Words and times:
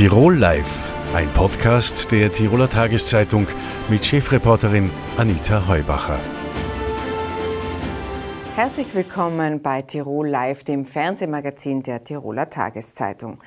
Tirol 0.00 0.34
Live, 0.38 0.90
ein 1.12 1.28
Podcast 1.34 2.10
der 2.10 2.32
Tiroler 2.32 2.70
Tageszeitung 2.70 3.46
mit 3.90 4.02
Chefreporterin 4.02 4.90
Anita 5.18 5.68
Heubacher. 5.68 6.18
Herzlich 8.56 8.94
willkommen 8.94 9.60
bei 9.60 9.82
Tirol 9.82 10.26
Live, 10.26 10.64
dem 10.64 10.86
Fernsehmagazin 10.86 11.82
der 11.82 12.02
Tiroler 12.02 12.48
Tageszeitung. 12.48 13.40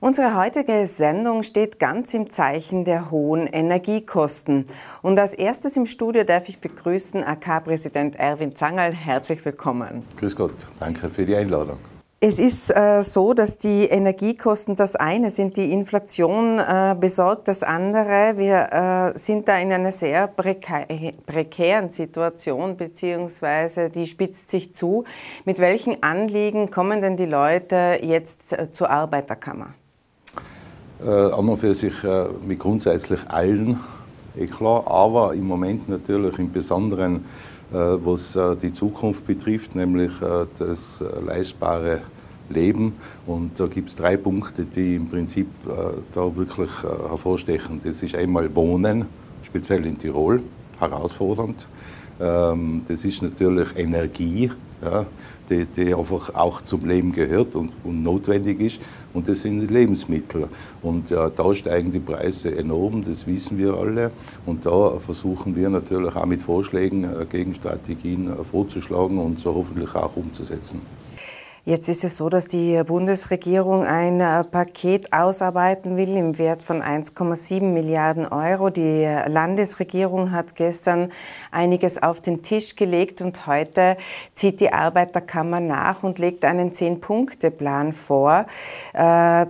Unsere 0.00 0.34
heutige 0.34 0.86
Sendung 0.86 1.42
steht 1.42 1.78
ganz 1.78 2.14
im 2.14 2.30
Zeichen 2.30 2.86
der 2.86 3.10
hohen 3.10 3.46
Energiekosten. 3.46 4.64
Und 5.02 5.18
als 5.18 5.34
erstes 5.34 5.76
im 5.76 5.84
Studio 5.84 6.24
darf 6.24 6.48
ich 6.48 6.58
begrüßen 6.58 7.22
AK-Präsident 7.22 8.16
Erwin 8.16 8.56
Zangerl. 8.56 8.94
Herzlich 8.94 9.44
willkommen. 9.44 10.04
Grüß 10.16 10.34
Gott, 10.34 10.68
danke 10.80 11.10
für 11.10 11.26
die 11.26 11.36
Einladung. 11.36 11.76
Es 12.20 12.40
ist 12.40 12.74
äh, 12.74 13.04
so, 13.04 13.32
dass 13.32 13.58
die 13.58 13.84
Energiekosten 13.84 14.74
das 14.74 14.96
eine 14.96 15.30
sind, 15.30 15.56
die 15.56 15.70
Inflation 15.70 16.58
äh, 16.58 16.96
besorgt 16.98 17.46
das 17.46 17.62
andere. 17.62 18.36
Wir 18.36 19.12
äh, 19.14 19.16
sind 19.16 19.46
da 19.46 19.56
in 19.58 19.72
einer 19.72 19.92
sehr 19.92 20.26
prekä 20.26 21.12
prekären 21.24 21.90
Situation, 21.90 22.76
beziehungsweise 22.76 23.88
die 23.88 24.08
spitzt 24.08 24.50
sich 24.50 24.74
zu. 24.74 25.04
Mit 25.44 25.60
welchen 25.60 26.02
Anliegen 26.02 26.72
kommen 26.72 27.02
denn 27.02 27.16
die 27.16 27.26
Leute 27.26 28.00
jetzt 28.02 28.52
äh, 28.52 28.72
zur 28.72 28.90
Arbeiterkammer? 28.90 29.74
Äh, 31.00 31.08
an 31.08 31.48
und 31.48 31.56
für 31.56 31.72
sich 31.72 32.02
äh, 32.02 32.24
mit 32.44 32.58
grundsätzlich 32.58 33.20
allen, 33.28 33.78
eh 34.36 34.48
klar, 34.48 34.84
aber 34.88 35.34
im 35.34 35.46
Moment 35.46 35.88
natürlich 35.88 36.36
im 36.40 36.50
Besonderen 36.50 37.26
was 37.70 38.34
äh, 38.36 38.56
die 38.56 38.72
Zukunft 38.72 39.26
betrifft, 39.26 39.74
nämlich 39.74 40.10
äh, 40.22 40.46
das 40.58 41.04
leistbare 41.24 42.02
Leben. 42.48 42.94
Und 43.26 43.60
da 43.60 43.66
gibt 43.66 43.90
es 43.90 43.96
drei 43.96 44.16
Punkte, 44.16 44.64
die 44.64 44.94
im 44.94 45.08
Prinzip 45.08 45.48
da 46.14 46.34
wirklich 46.34 46.70
hervorstechen. 46.82 47.78
Das 47.84 48.02
ist 48.02 48.14
einmal 48.14 48.54
Wohnen, 48.56 49.04
speziell 49.42 49.84
in 49.84 49.98
Tirol, 49.98 50.42
herausfordernd. 50.78 51.68
Ähm, 52.20 52.82
das 52.88 53.04
ist 53.04 53.22
natürlich 53.22 53.68
Energie, 53.76 54.50
ja, 54.82 55.06
die, 55.48 55.66
die, 55.66 55.94
einfach 55.94 56.34
auch 56.34 56.60
zum 56.62 56.86
Leben 56.86 57.12
gehört 57.12 57.56
und, 57.56 57.72
und, 57.84 58.02
notwendig 58.02 58.60
ist. 58.60 58.80
Und 59.14 59.28
das 59.28 59.42
sind 59.42 59.70
Lebensmittel. 59.70 60.48
Und 60.82 61.10
ja, 61.10 61.30
da 61.30 61.54
steigen 61.54 61.90
die 61.90 62.00
Preise 62.00 62.56
enorm, 62.56 63.02
das 63.02 63.26
wissen 63.26 63.58
wir 63.58 63.74
alle. 63.74 64.10
Und 64.46 64.66
da 64.66 64.98
versuchen 64.98 65.54
wir 65.56 65.70
natürlich 65.70 66.14
auch 66.14 66.26
mit 66.26 66.42
Vorschlägen, 66.42 67.04
äh, 67.04 67.24
Gegenstrategien 67.24 68.32
äh, 68.32 68.44
vorzuschlagen 68.44 69.18
und 69.18 69.40
so 69.40 69.54
hoffentlich 69.54 69.94
auch 69.94 70.16
umzusetzen. 70.16 70.80
Jetzt 71.68 71.90
ist 71.90 72.02
es 72.02 72.16
so, 72.16 72.30
dass 72.30 72.46
die 72.46 72.82
Bundesregierung 72.82 73.84
ein 73.84 74.22
äh, 74.22 74.42
Paket 74.42 75.12
ausarbeiten 75.12 75.98
will 75.98 76.16
im 76.16 76.38
Wert 76.38 76.62
von 76.62 76.80
1,7 76.80 77.60
Milliarden 77.62 78.26
Euro. 78.26 78.70
Die 78.70 79.04
Landesregierung 79.26 80.32
hat 80.32 80.54
gestern 80.54 81.12
einiges 81.50 82.02
auf 82.02 82.22
den 82.22 82.42
Tisch 82.42 82.74
gelegt 82.74 83.20
und 83.20 83.46
heute 83.46 83.98
zieht 84.34 84.60
die 84.60 84.72
Arbeiterkammer 84.72 85.60
nach 85.60 86.04
und 86.04 86.18
legt 86.18 86.46
einen 86.46 86.72
Zehn-Punkte-Plan 86.72 87.92
vor. 87.92 88.46
Äh, 88.94 88.96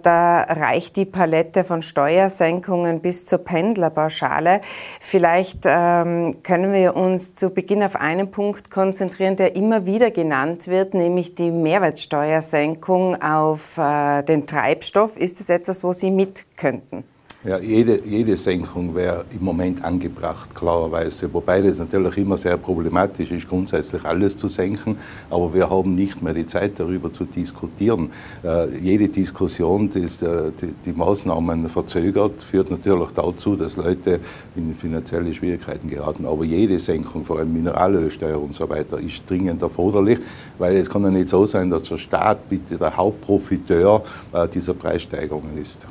da 0.02 0.40
reicht 0.42 0.96
die 0.96 1.04
Palette 1.04 1.62
von 1.62 1.82
Steuersenkungen 1.82 2.98
bis 2.98 3.26
zur 3.26 3.38
Pendlerpauschale. 3.38 4.60
Vielleicht 4.98 5.60
ähm, 5.66 6.42
können 6.42 6.72
wir 6.72 6.96
uns 6.96 7.36
zu 7.36 7.50
Beginn 7.50 7.80
auf 7.84 7.94
einen 7.94 8.32
Punkt 8.32 8.72
konzentrieren, 8.72 9.36
der 9.36 9.54
immer 9.54 9.86
wieder 9.86 10.10
genannt 10.10 10.66
wird, 10.66 10.94
nämlich 10.94 11.36
die 11.36 11.52
Mehrwertsteuer. 11.52 12.07
Mehrwertsteuersenkung 12.08 13.20
auf 13.20 13.76
äh, 13.78 14.22
den 14.22 14.46
Treibstoff. 14.46 15.16
Ist 15.16 15.40
das 15.40 15.50
etwas, 15.50 15.84
wo 15.84 15.92
Sie 15.92 16.10
mit 16.10 16.46
könnten? 16.56 17.04
Ja, 17.44 17.56
jede, 17.60 18.04
jede 18.04 18.36
Senkung 18.36 18.96
wäre 18.96 19.24
im 19.30 19.44
Moment 19.44 19.84
angebracht, 19.84 20.52
klarerweise. 20.56 21.32
Wobei 21.32 21.62
das 21.62 21.78
natürlich 21.78 22.16
immer 22.16 22.36
sehr 22.36 22.56
problematisch 22.56 23.30
ist, 23.30 23.48
grundsätzlich 23.48 24.04
alles 24.04 24.36
zu 24.36 24.48
senken. 24.48 24.98
Aber 25.30 25.54
wir 25.54 25.70
haben 25.70 25.92
nicht 25.92 26.20
mehr 26.20 26.34
die 26.34 26.46
Zeit, 26.46 26.80
darüber 26.80 27.12
zu 27.12 27.24
diskutieren. 27.24 28.10
Äh, 28.42 28.76
jede 28.80 29.08
Diskussion, 29.08 29.88
die, 29.88 30.00
äh, 30.00 30.50
die, 30.60 30.74
die, 30.84 30.92
Maßnahmen 30.92 31.68
verzögert, 31.68 32.42
führt 32.42 32.72
natürlich 32.72 33.10
dazu, 33.14 33.54
dass 33.54 33.76
Leute 33.76 34.18
in 34.56 34.74
finanzielle 34.74 35.32
Schwierigkeiten 35.32 35.88
geraten. 35.88 36.26
Aber 36.26 36.44
jede 36.44 36.80
Senkung, 36.80 37.24
vor 37.24 37.38
allem 37.38 37.52
Mineralölsteuer 37.52 38.42
und 38.42 38.52
so 38.52 38.68
weiter, 38.68 38.98
ist 38.98 39.22
dringend 39.30 39.62
erforderlich, 39.62 40.18
weil 40.58 40.76
es 40.76 40.90
kann 40.90 41.04
ja 41.04 41.10
nicht 41.10 41.28
so 41.28 41.46
sein, 41.46 41.70
dass 41.70 41.84
der 41.84 41.98
Staat 41.98 42.48
bitte 42.48 42.76
der 42.76 42.96
Hauptprofiteur 42.96 44.02
äh, 44.32 44.48
dieser 44.48 44.74
Preissteigerungen 44.74 45.56
ist. 45.56 45.86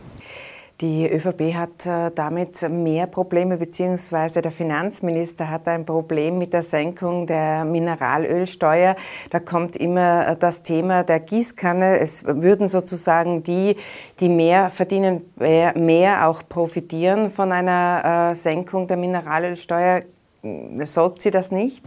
Die 0.79 1.11
ÖVP 1.11 1.55
hat 1.55 1.87
äh, 1.87 2.11
damit 2.13 2.61
mehr 2.69 3.07
Probleme, 3.07 3.57
beziehungsweise 3.57 4.43
der 4.43 4.51
Finanzminister 4.51 5.49
hat 5.49 5.67
ein 5.67 5.87
Problem 5.87 6.37
mit 6.37 6.53
der 6.53 6.61
Senkung 6.61 7.25
der 7.25 7.65
Mineralölsteuer. 7.65 8.95
Da 9.31 9.39
kommt 9.39 9.75
immer 9.75 10.27
äh, 10.27 10.35
das 10.37 10.61
Thema 10.61 11.03
der 11.03 11.19
Gießkanne. 11.19 11.99
Es 11.99 12.23
würden 12.25 12.67
sozusagen 12.67 13.41
die, 13.41 13.75
die 14.19 14.29
mehr 14.29 14.69
verdienen, 14.69 15.33
mehr 15.37 16.27
auch 16.27 16.43
profitieren 16.47 17.31
von 17.31 17.51
einer 17.51 18.29
äh, 18.31 18.35
Senkung 18.35 18.85
der 18.85 18.97
Mineralölsteuer. 18.97 20.03
Sorgt 20.83 21.21
Sie 21.21 21.31
das 21.31 21.51
nicht? 21.51 21.83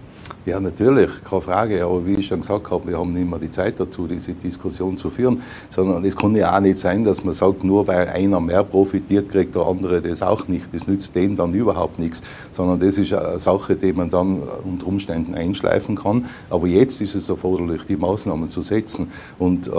Ja, 0.47 0.59
natürlich, 0.59 1.11
keine 1.29 1.43
Frage. 1.43 1.85
Aber 1.85 2.07
wie 2.07 2.15
ich 2.15 2.27
schon 2.27 2.41
gesagt 2.41 2.71
habe, 2.71 2.89
wir 2.89 2.99
haben 2.99 3.13
nicht 3.13 3.29
mehr 3.29 3.39
die 3.39 3.51
Zeit 3.51 3.79
dazu, 3.79 4.07
diese 4.07 4.33
Diskussion 4.33 4.97
zu 4.97 5.11
führen. 5.11 5.43
Sondern 5.69 6.05
es 6.05 6.17
kann 6.17 6.35
ja 6.35 6.57
auch 6.57 6.61
nicht 6.61 6.79
sein, 6.79 7.05
dass 7.05 7.23
man 7.23 7.35
sagt, 7.35 7.63
nur 7.63 7.87
weil 7.87 8.09
einer 8.09 8.41
mehr 8.41 8.65
profitiert, 8.65 9.29
kriegt 9.29 9.55
der 9.55 9.67
andere 9.67 10.01
das 10.01 10.23
auch 10.23 10.49
nicht. 10.49 10.73
Das 10.73 10.87
nützt 10.87 11.15
denen 11.15 11.37
dann 11.37 11.53
überhaupt 11.53 11.99
nichts. 11.99 12.23
Sondern 12.53 12.81
das 12.81 12.97
ist 12.97 13.13
eine 13.13 13.39
Sache, 13.39 13.77
die 13.77 13.93
man 13.93 14.09
dann 14.09 14.43
unter 14.65 14.87
Umständen 14.87 15.35
einschleifen 15.35 15.97
kann. 15.97 16.25
Aber 16.49 16.67
jetzt 16.67 17.01
ist 17.01 17.15
es 17.15 17.29
erforderlich, 17.29 17.85
die 17.85 17.97
Maßnahmen 17.97 18.51
zu 18.51 18.63
setzen. 18.63 19.13
Und 19.39 19.69
äh, 19.69 19.71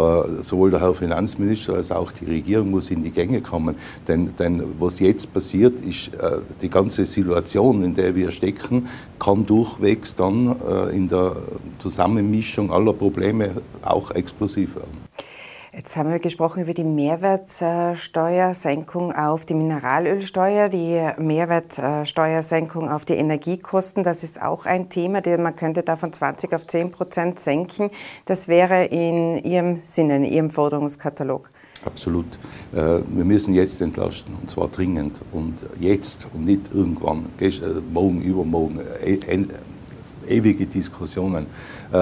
sowohl 0.42 0.72
der 0.72 0.82
Herr 0.82 0.94
Finanzminister 0.94 1.74
als 1.74 1.92
auch 1.92 2.12
die 2.12 2.26
Regierung 2.26 2.72
muss 2.72 2.92
in 2.92 3.04
die 3.04 3.12
Gänge 3.12 3.42
kommen. 3.42 3.76
Denn, 4.08 4.36
denn 4.38 4.64
was 4.80 5.00
jetzt 5.00 5.34
passiert, 5.34 5.84
ist 5.86 6.14
äh, 6.16 6.38
die 6.62 6.70
ganze 6.70 7.06
Situation, 7.06 7.84
in 7.84 7.96
der 7.96 8.16
wir 8.16 8.32
stecken, 8.32 8.71
Denken 8.72 8.90
kann 9.20 9.46
durchwegs 9.46 10.16
dann 10.16 10.56
äh, 10.68 10.96
in 10.96 11.08
der 11.08 11.36
Zusammenmischung 11.78 12.72
aller 12.72 12.94
Probleme 12.94 13.52
auch 13.82 14.10
explosiv 14.12 14.76
werden. 14.76 15.02
Jetzt 15.74 15.96
haben 15.96 16.12
wir 16.12 16.20
gesprochen 16.20 16.64
über 16.64 16.74
die 16.74 16.84
Mehrwertsteuersenkung 16.84 19.14
auf 19.14 19.46
die 19.46 19.54
Mineralölsteuer, 19.54 20.68
die 20.68 21.00
Mehrwertsteuersenkung 21.18 22.90
auf 22.90 23.06
die 23.06 23.14
Energiekosten. 23.14 24.04
Das 24.04 24.26
ist 24.26 24.42
auch 24.42 24.66
ein 24.66 24.90
Thema, 24.90 25.22
denn 25.22 25.42
man 25.42 25.56
könnte 25.56 25.82
da 25.82 25.96
von 25.96 26.12
20 26.12 26.54
auf 26.54 26.68
10 26.68 26.92
Prozent 26.92 27.40
senken. 27.40 27.90
Das 28.26 28.50
wäre 28.50 28.84
in 28.84 29.38
Ihrem 29.46 29.80
Sinne, 29.84 30.18
in 30.18 30.26
Ihrem 30.26 30.50
Forderungskatalog. 30.50 31.50
Absolut. 31.86 32.26
Äh, 32.74 33.00
wir 33.08 33.26
müssen 33.26 33.54
jetzt 33.54 33.82
entlasten, 33.82 34.36
und 34.40 34.50
zwar 34.52 34.68
dringend. 34.68 35.20
Und 35.32 35.56
jetzt 35.80 36.28
und 36.34 36.46
nicht 36.46 36.62
irgendwann, 36.74 37.26
äh, 37.40 37.52
morgen, 37.92 38.22
übermorgen, 38.22 38.80
äh, 39.04 39.18
ewige 40.28 40.68
Diskussionen, 40.68 41.48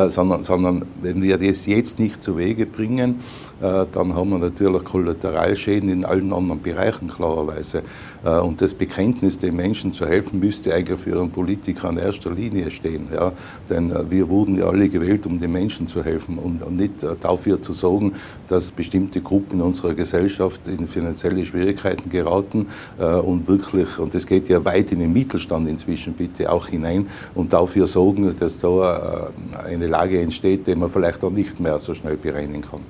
sondern, 0.10 0.44
sondern 0.44 0.86
wenn 1.02 1.24
wir 1.24 1.38
das 1.38 1.66
jetzt 1.66 1.98
nicht 1.98 2.22
zu 2.22 2.38
Wege 2.38 2.66
bringen, 2.66 3.22
dann 3.60 4.16
haben 4.16 4.30
wir 4.30 4.38
natürlich 4.38 4.84
Kollateralschäden 4.84 5.90
in 5.90 6.06
allen 6.06 6.32
anderen 6.34 6.62
Bereichen 6.62 7.08
klarerweise. 7.08 7.84
Äh, 8.24 8.40
und 8.40 8.62
das 8.62 8.74
Bekenntnis, 8.74 9.38
den 9.38 9.56
Menschen 9.56 9.94
zu 9.94 10.06
helfen, 10.06 10.40
müsste 10.40 10.74
eigentlich 10.74 11.00
für 11.00 11.20
einen 11.20 11.32
Politiker 11.32 11.90
an 11.90 11.98
erster 11.98 12.32
Linie 12.32 12.72
stehen. 12.72 13.08
Ja? 13.14 13.32
Denn 13.70 13.92
äh, 13.92 14.10
wir 14.10 14.28
wurden 14.30 14.58
ja 14.58 14.68
alle 14.68 14.90
gewählt, 14.90 15.26
um 15.26 15.40
den 15.40 15.52
Menschen 15.52 15.88
zu 15.88 16.04
helfen 16.04 16.38
und 16.38 16.72
nicht 16.72 16.94
dafür 17.22 17.62
zu 17.62 17.74
sorgen, 17.74 18.14
dass 18.48 18.72
bestimmte 18.72 19.22
Gruppen 19.22 19.60
in 19.60 19.66
unserer 19.66 19.94
Gesellschaft 19.94 20.68
in 20.68 20.88
finanzielle 20.88 21.46
Schwierigkeiten 21.46 22.10
geraten 22.10 22.68
und 22.98 23.48
wirklich, 23.48 24.00
und 24.00 24.14
das 24.14 24.26
geht 24.26 24.50
ja 24.50 24.64
weit 24.66 24.92
in 24.92 25.00
den 25.00 25.14
Mittelstand 25.14 25.68
inzwischen 25.68 26.14
bitte 26.14 26.52
auch 26.52 26.68
hinein, 26.68 27.08
und 27.36 27.54
dafür 27.54 27.88
sorgen, 27.88 28.34
dass 28.38 28.58
da 28.58 29.30
eine 29.66 29.88
Lage 29.88 30.20
entsteht, 30.20 30.68
die 30.68 30.76
man 30.76 30.90
vielleicht 30.90 31.24
auch 31.24 31.32
nicht 31.32 31.60
mehr 31.60 31.80
so 31.80 31.94
schnell 31.94 32.18
bereinigen 32.18 32.62
kann. 32.62 32.82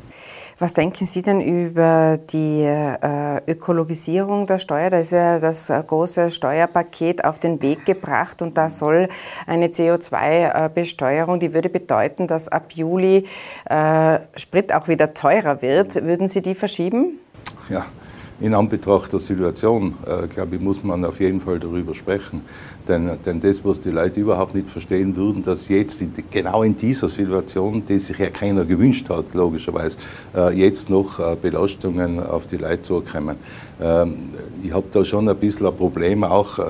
Was 0.62 0.74
denken 0.74 1.06
Sie 1.06 1.22
denn 1.22 1.40
über 1.40 2.18
die 2.18 2.64
äh, 2.64 3.50
Ökologisierung 3.50 4.46
der 4.46 4.60
Steuer? 4.60 4.90
Da 4.90 5.00
ist 5.00 5.12
ja 5.12 5.40
das 5.40 5.70
äh, 5.70 5.82
große 5.82 6.32
Steuerpaket 6.32 7.24
auf 7.24 7.40
den 7.40 7.62
Weg 7.62 7.86
gebracht 7.86 8.42
und 8.42 8.58
da 8.58 8.70
soll 8.70 9.08
eine 9.48 9.68
CO2-Besteuerung, 9.68 11.40
die 11.40 11.54
würde 11.54 11.70
bedeuten, 11.70 12.28
dass 12.28 12.50
ab 12.50 12.74
Juli 12.74 13.26
äh, 13.70 14.20
Sprit 14.36 14.74
auch 14.74 14.90
wieder 14.90 15.14
teurer 15.14 15.62
wird. 15.62 15.96
Würden 16.04 16.28
Sie 16.28 16.42
die 16.42 16.56
verschieben? 16.56 17.20
Ja, 17.70 17.86
in 18.41 18.53
Anbetracht 18.53 19.12
der 19.12 19.19
Situation, 19.19 19.95
äh, 20.06 20.27
glaube 20.27 20.56
ich, 20.56 20.62
muss 20.62 20.83
man 20.83 21.03
auf 21.03 21.19
jeden 21.19 21.39
Fall 21.39 21.59
darüber 21.59 21.94
sprechen. 21.94 22.41
Denn, 22.88 23.18
denn 23.25 23.39
das, 23.39 23.63
was 23.63 23.80
die 23.80 23.91
Leute 23.91 24.19
überhaupt 24.19 24.56
nicht 24.56 24.69
verstehen 24.69 25.15
würden, 25.15 25.44
dass 25.44 25.68
jetzt 25.68 26.01
in, 26.01 26.13
genau 26.31 26.63
in 26.63 26.75
dieser 26.75 27.09
Situation, 27.09 27.83
die 27.83 28.00
sich 28.00 28.18
ja 28.18 28.30
keiner 28.30 28.65
gewünscht 28.65 29.09
hat, 29.09 29.33
logischerweise, 29.33 29.97
äh, 30.36 30.57
jetzt 30.57 30.89
noch 30.89 31.19
äh, 31.19 31.36
Belastungen 31.39 32.19
auf 32.19 32.47
die 32.47 32.57
Leute 32.57 32.81
zukommen. 32.81 33.38
Ähm, 33.81 34.18
ich 34.63 34.74
habe 34.74 34.88
da 34.91 35.03
schon 35.03 35.27
ein 35.27 35.38
bisschen 35.38 35.68
ein 35.68 35.75
Problem, 35.75 36.24
auch 36.24 36.59
äh, 36.59 36.63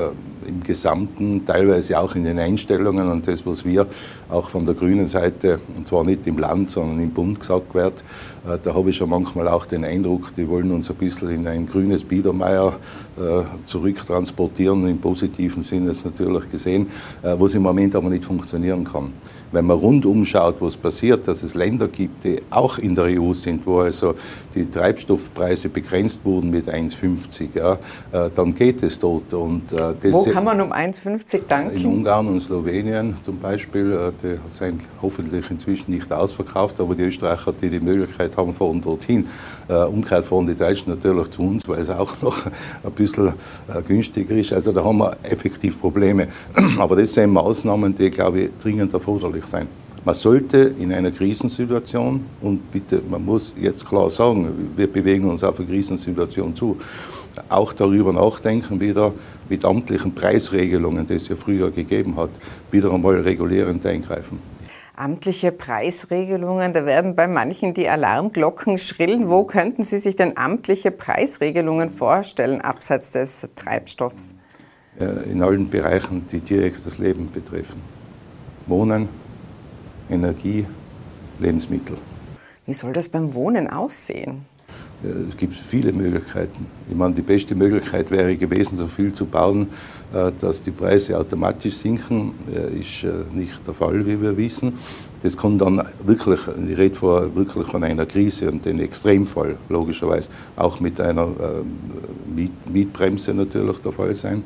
im 0.50 0.62
Gesamten, 0.62 1.46
teilweise 1.46 1.98
auch 1.98 2.16
in 2.16 2.24
den 2.26 2.40
Einstellungen 2.40 3.10
und 3.10 3.28
das, 3.28 3.46
was 3.46 3.64
wir 3.64 3.88
auch 4.30 4.50
von 4.50 4.66
der 4.66 4.76
grünen 4.76 5.08
Seite, 5.08 5.60
und 5.78 5.88
zwar 5.88 6.04
nicht 6.04 6.28
im 6.28 6.38
Land, 6.38 6.72
sondern 6.72 7.00
im 7.00 7.12
Bund 7.12 7.40
gesagt 7.40 7.74
wird, 7.74 8.04
äh, 8.46 8.58
da 8.62 8.74
habe 8.74 8.90
ich 8.90 8.98
schon 8.98 9.10
manchmal 9.10 9.48
auch 9.48 9.66
den 9.66 9.86
Eindruck, 9.86 10.34
die 10.36 10.48
wollen 10.48 10.72
uns 10.72 10.90
ein 10.90 10.98
bisschen 10.98 11.30
in 11.30 11.48
ein 11.48 11.68
grünes 11.68 12.04
Biedermeier 12.04 12.74
äh, 13.18 13.44
zurücktransportieren, 13.66 14.88
im 14.88 15.00
positiven 15.00 15.64
Sinne 15.64 15.92
ist 15.92 16.04
natürlich 16.04 16.52
gesehen, 16.52 16.88
äh, 17.22 17.36
was 17.38 17.56
im 17.56 17.64
Moment 17.64 17.96
aber 17.96 18.10
nicht 18.10 18.26
funktionieren 18.26 18.84
kann 18.84 19.14
wenn 19.52 19.66
man 19.66 19.78
rundum 19.78 20.26
schaut, 20.26 20.56
was 20.60 20.78
passiert, 20.78 21.28
dass 21.28 21.44
es 21.44 21.56
Länder 21.56 21.88
gibt, 21.88 22.24
die 22.24 22.38
auch 22.50 22.78
in 22.78 22.96
der 22.96 23.06
EU 23.06 23.34
sind, 23.34 23.66
wo 23.66 23.80
also 23.80 24.16
die 24.56 24.70
Treibstoffpreise 24.70 25.70
begrenzt 25.70 26.20
wurden 26.24 26.50
mit 26.50 26.68
1,50, 26.68 27.50
ja, 27.56 27.74
äh, 28.12 28.30
dann 28.34 28.54
geht 28.54 28.84
es 28.84 29.00
dort. 29.00 29.34
Und, 29.34 29.72
äh, 29.74 30.12
wo 30.12 30.24
kann 30.24 30.44
man 30.44 30.62
um 30.62 30.72
1,50 30.72 31.42
danken? 31.48 31.78
In 31.78 31.86
Ungarn 31.86 32.28
und 32.28 32.42
Slowenien 32.42 33.16
zum 33.24 33.40
Beispiel, 33.40 33.92
äh, 33.92 34.12
die 34.22 34.40
sind 34.50 34.82
hoffentlich 35.02 35.50
inzwischen 35.50 35.92
nicht 35.92 36.12
ausverkauft, 36.12 36.80
aber 36.80 36.96
die 36.96 37.04
Österreicher, 37.04 37.54
die 37.54 37.70
die 37.70 37.80
Möglichkeit 37.80 38.36
haben, 38.38 38.54
fahren 38.54 38.82
dorthin. 38.82 39.28
Umgekehrt 39.68 40.26
fahren 40.26 40.48
die 40.48 40.56
Deutschen 40.56 40.90
natürlich 40.90 41.30
zu 41.30 41.44
uns, 41.44 41.68
weil 41.68 41.82
es 41.82 41.90
auch 41.90 42.20
noch 42.24 42.44
ein 42.84 42.92
bisschen 42.96 43.34
günstiger 43.88 44.36
ist. 44.36 44.52
Also 44.52 44.72
da 44.72 44.84
haben 44.84 44.98
wir 44.98 45.16
effektiv 45.22 45.80
Probleme. 45.80 46.28
Aber 46.80 46.96
das 46.96 47.14
sind 47.14 47.32
Maßnahmen, 47.32 47.94
die, 47.94 48.10
glaube 48.10 48.40
ich, 48.40 48.50
dringend 48.60 48.94
erforderlich 48.94 49.39
erforderlich 49.40 49.46
sein. 49.46 49.68
Man 50.06 50.16
sollte 50.16 50.74
in 50.80 50.94
einer 50.94 51.12
Krisensituation, 51.12 52.26
und 52.42 52.72
bitte, 52.72 53.02
man 53.10 53.24
muss 53.24 53.54
jetzt 53.60 53.86
klar 53.86 54.10
sagen, 54.10 54.72
wir 54.76 54.88
bewegen 54.88 55.30
uns 55.30 55.44
auf 55.44 55.60
eine 55.60 55.68
Krisensituation 55.68 56.56
zu, 56.56 56.78
auch 57.50 57.74
darüber 57.74 58.14
nachdenken, 58.14 58.80
wieder 58.80 59.14
mit 59.50 59.66
amtlichen 59.66 60.16
Preisregelungen, 60.16 61.06
die 61.06 61.16
es 61.16 61.28
ja 61.28 61.36
früher 61.36 61.70
gegeben 61.72 62.16
hat, 62.16 62.30
wieder 62.72 62.94
einmal 62.94 63.20
regulierend 63.20 63.86
eingreifen. 63.86 64.40
Amtliche 64.96 65.52
Preisregelungen, 65.52 66.74
da 66.74 66.86
werden 66.86 67.16
bei 67.16 67.28
manchen 67.28 67.74
die 67.74 67.88
Alarmglocken 67.88 68.78
schrillen. 68.78 69.30
Wo 69.30 69.44
könnten 69.46 69.84
Sie 69.84 69.98
sich 69.98 70.16
denn 70.16 70.36
amtliche 70.38 70.92
Preisregelungen 70.92 71.90
vorstellen, 71.90 72.60
abseits 72.60 73.12
des 73.12 73.48
Treibstoffs? 73.56 74.34
In 75.30 75.42
allen 75.42 75.70
Bereichen, 75.70 76.26
die 76.30 76.42
direkt 76.42 76.86
das 76.86 76.98
Leben 76.98 77.30
betreffen. 77.32 77.82
Wohnen, 78.68 79.08
Energie, 80.10 80.66
Lebensmittel. 81.40 81.98
Wie 82.66 82.74
soll 82.74 82.94
das 82.94 83.10
beim 83.10 83.34
Wohnen 83.34 83.68
aussehen? 83.68 84.46
Es 85.02 85.38
gibt 85.38 85.54
viele 85.54 85.94
Möglichkeiten. 85.94 86.66
Ich 86.90 86.96
meine, 86.96 87.14
die 87.14 87.22
beste 87.22 87.56
Möglichkeit 87.56 88.12
wäre 88.12 88.36
gewesen, 88.36 88.76
so 88.76 88.88
viel 88.88 89.14
zu 89.14 89.26
bauen, 89.26 89.68
äh, 90.14 90.32
dass 90.42 90.62
die 90.62 90.72
Preise 90.72 91.18
automatisch 91.18 91.76
sinken. 91.76 92.34
Ist 92.78 93.06
äh, 93.06 93.12
nicht 93.34 93.66
der 93.66 93.74
Fall, 93.74 94.06
wie 94.06 94.22
wir 94.22 94.36
wissen. 94.36 94.74
Das 95.24 95.38
kann 95.38 95.58
dann 95.58 95.82
wirklich, 96.06 96.42
ich 96.48 96.78
rede 96.78 96.96
vor, 96.96 97.34
wirklich 97.34 97.68
von 97.68 97.84
einer 97.84 98.06
Krise 98.06 98.52
und 98.52 98.66
den 98.66 98.80
Extremfall, 98.80 99.58
logischerweise, 99.70 100.30
auch 100.58 100.80
mit 100.82 101.00
einer 101.00 101.28
äh, 101.28 102.48
Mietbremse 102.70 103.34
natürlich 103.34 103.78
der 103.80 103.92
Fall 103.94 104.14
sein. 104.14 104.44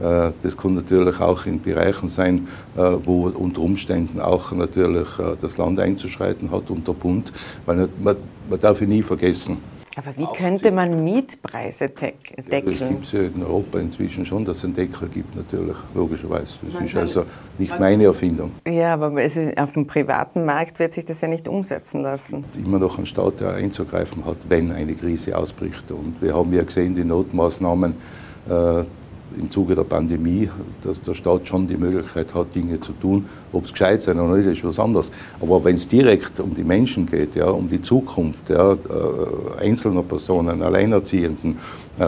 Äh, 0.00 0.30
das 0.42 0.56
kann 0.56 0.74
natürlich 0.74 1.20
auch 1.20 1.46
in 1.46 1.60
Bereichen 1.60 2.08
sein, 2.08 2.48
äh, 2.76 2.80
wo 3.04 3.28
unter 3.28 3.60
Umständen 3.60 4.20
auch 4.20 4.52
natürlich 4.52 5.18
äh, 5.18 5.36
das 5.40 5.58
Land 5.58 5.78
einzuschreiten 5.80 6.50
hat 6.50 6.70
und 6.70 6.86
der 6.86 6.92
Bund, 6.92 7.32
weil 7.66 7.88
man, 8.02 8.16
man 8.48 8.60
darf 8.60 8.80
ihn 8.80 8.88
nie 8.88 9.02
vergessen. 9.02 9.58
Aber 9.94 10.16
wie 10.16 10.26
könnte 10.36 10.70
man 10.70 11.04
Mietpreise 11.04 11.90
deckeln? 11.90 12.44
Ja, 12.50 12.60
das 12.60 12.78
gibt 12.78 13.04
es 13.04 13.12
ja 13.12 13.22
in 13.22 13.42
Europa 13.42 13.78
inzwischen 13.78 14.24
schon, 14.24 14.42
dass 14.44 14.58
es 14.58 14.64
einen 14.64 14.74
Deckel 14.74 15.08
gibt, 15.08 15.36
natürlich, 15.36 15.76
logischerweise. 15.94 16.54
Das 16.62 16.74
man 16.74 16.84
ist 16.84 16.96
also 16.96 17.24
nicht 17.58 17.78
meine 17.78 18.04
Erfindung. 18.04 18.52
Ja, 18.66 18.94
aber 18.94 19.12
auf 19.56 19.72
dem 19.74 19.86
privaten 19.86 20.46
Markt 20.46 20.78
wird 20.78 20.94
sich 20.94 21.04
das 21.04 21.20
ja 21.20 21.28
nicht 21.28 21.46
umsetzen 21.46 22.00
lassen. 22.00 22.44
Immer 22.56 22.78
noch 22.78 22.98
ein 22.98 23.04
Staat, 23.04 23.40
der 23.40 23.54
einzugreifen 23.54 24.24
hat, 24.24 24.38
wenn 24.48 24.72
eine 24.72 24.94
Krise 24.94 25.36
ausbricht. 25.36 25.90
Und 25.92 26.22
wir 26.22 26.34
haben 26.34 26.52
ja 26.54 26.62
gesehen, 26.62 26.94
die 26.94 27.04
Notmaßnahmen, 27.04 27.94
im 29.38 29.50
Zuge 29.50 29.74
der 29.74 29.84
Pandemie, 29.84 30.48
dass 30.82 31.00
der 31.02 31.14
Staat 31.14 31.46
schon 31.46 31.68
die 31.68 31.76
Möglichkeit 31.76 32.34
hat, 32.34 32.54
Dinge 32.54 32.80
zu 32.80 32.92
tun. 32.92 33.26
Ob 33.52 33.64
es 33.64 33.72
gescheit 33.72 34.02
sein 34.02 34.18
oder 34.18 34.36
nicht, 34.36 34.46
ist 34.46 34.64
was 34.64 34.78
anderes. 34.78 35.10
Aber 35.40 35.62
wenn 35.64 35.76
es 35.76 35.86
direkt 35.88 36.40
um 36.40 36.54
die 36.54 36.64
Menschen 36.64 37.06
geht, 37.06 37.34
ja, 37.34 37.48
um 37.48 37.68
die 37.68 37.82
Zukunft 37.82 38.50
ja, 38.50 38.72
äh, 38.72 38.76
einzelner 39.60 40.02
Personen, 40.02 40.62
Alleinerziehenden, 40.62 41.58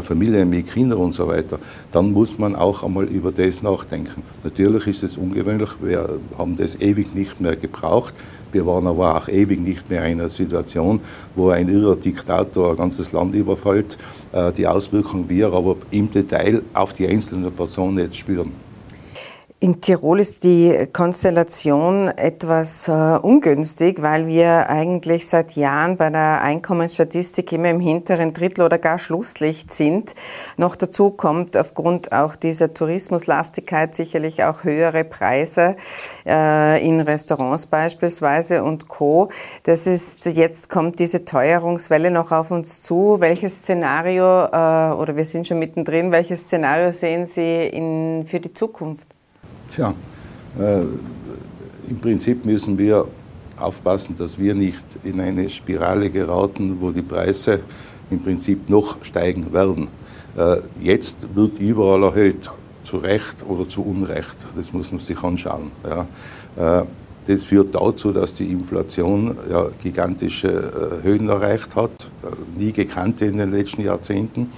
Familien 0.03 0.51
mit 0.51 0.73
Kindern 0.73 0.99
und 0.99 1.13
so 1.13 1.29
weiter, 1.29 1.59
dann 1.93 2.13
muss 2.13 2.39
man 2.39 2.57
auch 2.57 2.83
einmal 2.83 3.05
über 3.05 3.33
das 3.33 3.63
nachdenken. 3.63 4.23
Natürlich 4.43 4.87
ist 4.87 5.03
es 5.03 5.17
ungewöhnlich, 5.17 5.71
wir 5.83 6.19
haben 6.39 6.57
das 6.57 6.81
ewig 6.81 7.15
nicht 7.15 7.41
mehr 7.41 7.57
gebraucht. 7.57 8.15
Wir 8.53 8.65
waren 8.67 8.87
aber 8.87 9.17
auch 9.17 9.29
ewig 9.29 9.61
nicht 9.61 9.91
mehr 9.91 10.05
in 10.05 10.21
einer 10.21 10.29
Situation, 10.29 11.01
wo 11.35 11.51
ein 11.51 11.69
irrer 11.69 11.97
Diktator 11.97 12.71
ein 12.71 12.77
ganzes 12.77 13.11
Land 13.11 13.35
überfällt. 13.35 13.99
Äh, 14.33 14.53
die 14.53 14.67
Auswirkungen 14.67 15.29
wir 15.29 15.53
aber 15.53 15.77
im 15.91 16.09
Detail 16.11 16.63
auf 16.73 16.93
die 16.93 17.09
einzelne 17.09 17.51
Person 17.51 17.99
jetzt 17.99 18.17
spüren. 18.17 18.53
In 19.65 19.81
Tirol 19.81 20.21
ist 20.21 20.45
die 20.45 20.89
Konstellation 20.93 22.09
etwas 22.09 22.87
äh, 22.87 22.93
ungünstig, 22.93 24.03
weil 24.03 24.27
wir 24.27 24.69
eigentlich 24.69 25.27
seit 25.27 25.53
Jahren 25.53 25.97
bei 25.97 26.11
der 26.11 26.43
Einkommensstatistik 26.43 27.51
immer 27.51 27.71
im 27.71 27.81
hinteren 27.81 28.35
Drittel 28.35 28.67
oder 28.67 28.77
gar 28.77 28.99
Schlusslicht 28.99 29.73
sind. 29.73 30.15
Noch 30.59 30.77
dazu 30.77 31.09
kommt 31.09 31.57
aufgrund 31.57 32.13
auch 32.13 32.37
dieser 32.37 32.75
Tourismuslastigkeit 32.75 33.95
sicherlich 33.95 34.45
auch 34.45 34.65
höhere 34.65 35.03
Preise 35.03 35.77
äh, 36.27 36.87
in 36.87 37.01
Restaurants 37.01 37.65
beispielsweise 37.65 38.63
und 38.65 38.89
Co. 38.89 39.31
Das 39.63 39.87
ist 39.87 40.27
jetzt 40.27 40.69
kommt 40.69 40.99
diese 40.99 41.25
Teuerungswelle 41.25 42.11
noch 42.11 42.33
auf 42.33 42.51
uns 42.51 42.83
zu. 42.83 43.17
Welches 43.19 43.61
Szenario 43.61 44.45
äh, 44.45 44.95
oder 44.95 45.17
wir 45.17 45.25
sind 45.25 45.47
schon 45.47 45.59
mittendrin? 45.59 46.13
Welches 46.13 46.41
Szenario 46.41 46.93
sehen 46.93 47.25
Sie 47.25 47.67
in, 47.69 48.27
für 48.27 48.41
die 48.41 48.53
Zukunft? 48.53 49.14
Tja, 49.75 49.93
äh, 50.56 50.82
im 51.91 51.99
Prinzip 52.00 52.44
müssen 52.44 52.79
wir 52.79 53.09
aufpassen, 53.59 54.15
dass 54.17 54.38
wir 54.38 54.55
nicht 54.55 54.85
in 55.03 55.21
eine 55.21 55.50
Spirale 55.50 56.11
geraten, 56.11 56.77
wo 56.81 56.93
die 56.93 57.03
Preise 57.03 57.58
im 58.08 58.22
Prinzip 58.22 58.70
noch 58.70 59.05
steigen 59.05 59.53
werden. 59.53 59.89
Äh, 60.37 60.58
jetzt 60.81 61.17
wird 61.34 61.58
überall 61.58 62.05
erhöht, 62.05 62.53
zu 62.84 62.99
Recht 62.99 63.44
oder 63.49 63.69
zu 63.69 63.82
Unrecht. 63.82 64.37
Das 64.55 64.72
muss 64.72 64.93
man 64.93 65.01
sich 65.01 65.20
anschauen. 65.20 65.72
Ja. 65.82 66.82
Äh, 66.82 66.84
das 67.27 67.43
führt 67.43 67.75
dazu, 67.75 68.13
dass 68.13 68.32
die 68.32 68.53
Inflation 68.53 69.37
ja, 69.51 69.67
gigantische 69.82 71.01
äh, 71.03 71.03
Höhen 71.03 71.29
erreicht 71.29 71.75
hat, 71.75 72.10
äh, 72.22 72.60
nie 72.60 72.70
gekannte 72.70 73.25
in 73.25 73.39
den 73.39 73.51
letzten 73.51 73.82
Jahrzehnten 73.82 74.53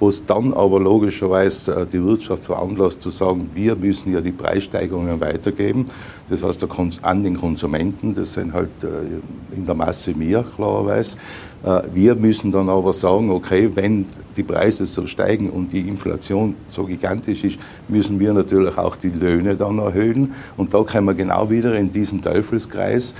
wo 0.00 0.08
es 0.08 0.24
dann 0.24 0.52
aber 0.54 0.80
logischerweise 0.80 1.74
äh, 1.74 1.86
die 1.86 2.02
Wirtschaft 2.02 2.44
veranlasst 2.44 3.02
zu 3.02 3.10
sagen, 3.10 3.50
wir 3.54 3.74
müssen 3.76 4.12
ja 4.12 4.20
die 4.20 4.32
Preissteigerungen 4.32 5.20
weitergeben. 5.20 5.86
Das 6.28 6.42
heißt 6.42 6.66
an 7.02 7.22
den 7.22 7.38
Konsumenten, 7.38 8.14
das 8.14 8.34
sind 8.34 8.52
halt 8.52 8.70
äh, 8.82 9.56
in 9.56 9.66
der 9.66 9.74
Masse 9.74 10.12
mehr, 10.12 10.44
klarerweise. 10.44 11.16
Äh, 11.64 11.82
wir 11.92 12.14
müssen 12.14 12.52
dann 12.52 12.68
aber 12.68 12.92
sagen, 12.92 13.30
okay, 13.30 13.70
wenn 13.74 14.06
die 14.36 14.42
Preise 14.42 14.86
so 14.86 15.06
steigen 15.06 15.50
und 15.50 15.72
die 15.72 15.80
Inflation 15.80 16.54
so 16.68 16.84
gigantisch 16.84 17.44
ist, 17.44 17.58
müssen 17.88 18.20
wir 18.20 18.32
natürlich 18.32 18.76
auch 18.78 18.96
die 18.96 19.10
Löhne 19.10 19.56
dann 19.56 19.78
erhöhen. 19.78 20.34
Und 20.56 20.74
da 20.74 20.82
kommen 20.82 21.06
wir 21.06 21.14
genau 21.14 21.50
wieder 21.50 21.76
in 21.76 21.90
diesen 21.90 22.22
Teufelskreis. 22.22 23.14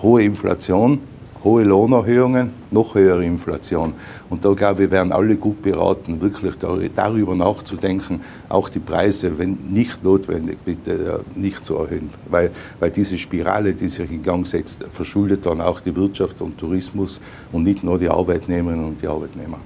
Hohe 0.00 0.22
Inflation, 0.22 1.00
hohe 1.44 1.64
Lohnerhöhungen, 1.64 2.50
noch 2.70 2.94
höhere 2.94 3.24
Inflation. 3.24 3.94
Und 4.30 4.44
da 4.44 4.52
glaube 4.52 4.84
ich, 4.84 4.90
wären 4.90 5.12
alle 5.12 5.36
gut 5.36 5.62
beraten, 5.62 6.20
wirklich 6.20 6.54
darüber 6.94 7.34
nachzudenken, 7.34 8.20
auch 8.48 8.68
die 8.68 8.78
Preise, 8.78 9.38
wenn 9.38 9.58
nicht 9.70 10.02
notwendig, 10.04 10.58
bitte 10.64 10.92
äh, 10.92 11.38
nicht 11.38 11.64
zu 11.64 11.76
erhöhen. 11.76 12.10
Weil, 12.28 12.50
weil 12.80 12.90
diese 12.90 13.16
Spirale, 13.16 13.74
die 13.74 13.88
sich 13.88 14.10
in 14.10 14.22
Gang 14.22 14.46
setzt, 14.46 14.84
verschuldet 14.90 15.46
dann 15.46 15.60
auch 15.60 15.80
die 15.80 15.94
Wirtschaft 15.94 16.40
und 16.42 16.58
Tourismus 16.58 17.20
und 17.52 17.64
nicht 17.64 17.82
nur 17.84 17.98
die 17.98 18.08
Arbeitnehmerinnen 18.08 18.86
und 18.86 19.02
die 19.02 19.06
Arbeitnehmer. 19.06 19.58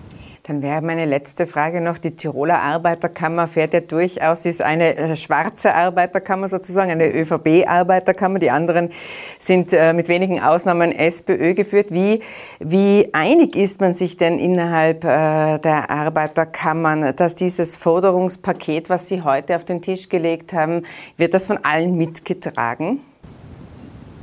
Dann 0.52 0.60
wäre 0.60 0.82
meine 0.82 1.06
letzte 1.06 1.46
Frage 1.46 1.80
noch, 1.80 1.96
die 1.96 2.10
Tiroler 2.10 2.60
Arbeiterkammer 2.60 3.48
fährt 3.48 3.72
ja 3.72 3.80
durchaus, 3.80 4.44
ist 4.44 4.60
eine 4.60 4.98
äh, 4.98 5.16
schwarze 5.16 5.74
Arbeiterkammer 5.74 6.46
sozusagen, 6.46 6.90
eine 6.90 7.10
ÖVP-Arbeiterkammer. 7.10 8.38
Die 8.38 8.50
anderen 8.50 8.90
sind 9.38 9.72
äh, 9.72 9.94
mit 9.94 10.08
wenigen 10.08 10.42
Ausnahmen 10.42 10.92
SPÖ 10.92 11.54
geführt. 11.54 11.86
Wie, 11.90 12.20
wie 12.60 13.08
einig 13.14 13.56
ist 13.56 13.80
man 13.80 13.94
sich 13.94 14.18
denn 14.18 14.38
innerhalb 14.38 15.04
äh, 15.04 15.58
der 15.58 15.88
Arbeiterkammern, 15.88 17.16
dass 17.16 17.34
dieses 17.34 17.78
Forderungspaket, 17.78 18.90
was 18.90 19.08
Sie 19.08 19.22
heute 19.22 19.56
auf 19.56 19.64
den 19.64 19.80
Tisch 19.80 20.10
gelegt 20.10 20.52
haben, 20.52 20.82
wird 21.16 21.32
das 21.32 21.46
von 21.46 21.64
allen 21.64 21.96
mitgetragen? 21.96 23.00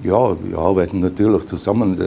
Ja, 0.01 0.34
wir 0.41 0.58
arbeiten 0.58 1.01
natürlich 1.01 1.46
zusammen. 1.48 2.00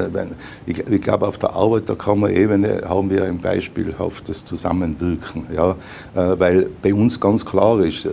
Ich, 0.64 0.78
ich 0.78 1.02
glaube, 1.02 1.28
auf 1.28 1.36
der 1.36 1.50
Arbeiterkammer-Ebene 1.50 2.82
haben 2.88 3.10
wir 3.10 3.24
ein 3.24 3.38
beispielhaftes 3.38 4.46
Zusammenwirken. 4.46 5.46
Ja, 5.54 5.72
äh, 6.14 6.38
weil 6.38 6.68
bei 6.80 6.94
uns 6.94 7.20
ganz 7.20 7.44
klar 7.44 7.80
ist, 7.80 8.06
äh, 8.06 8.10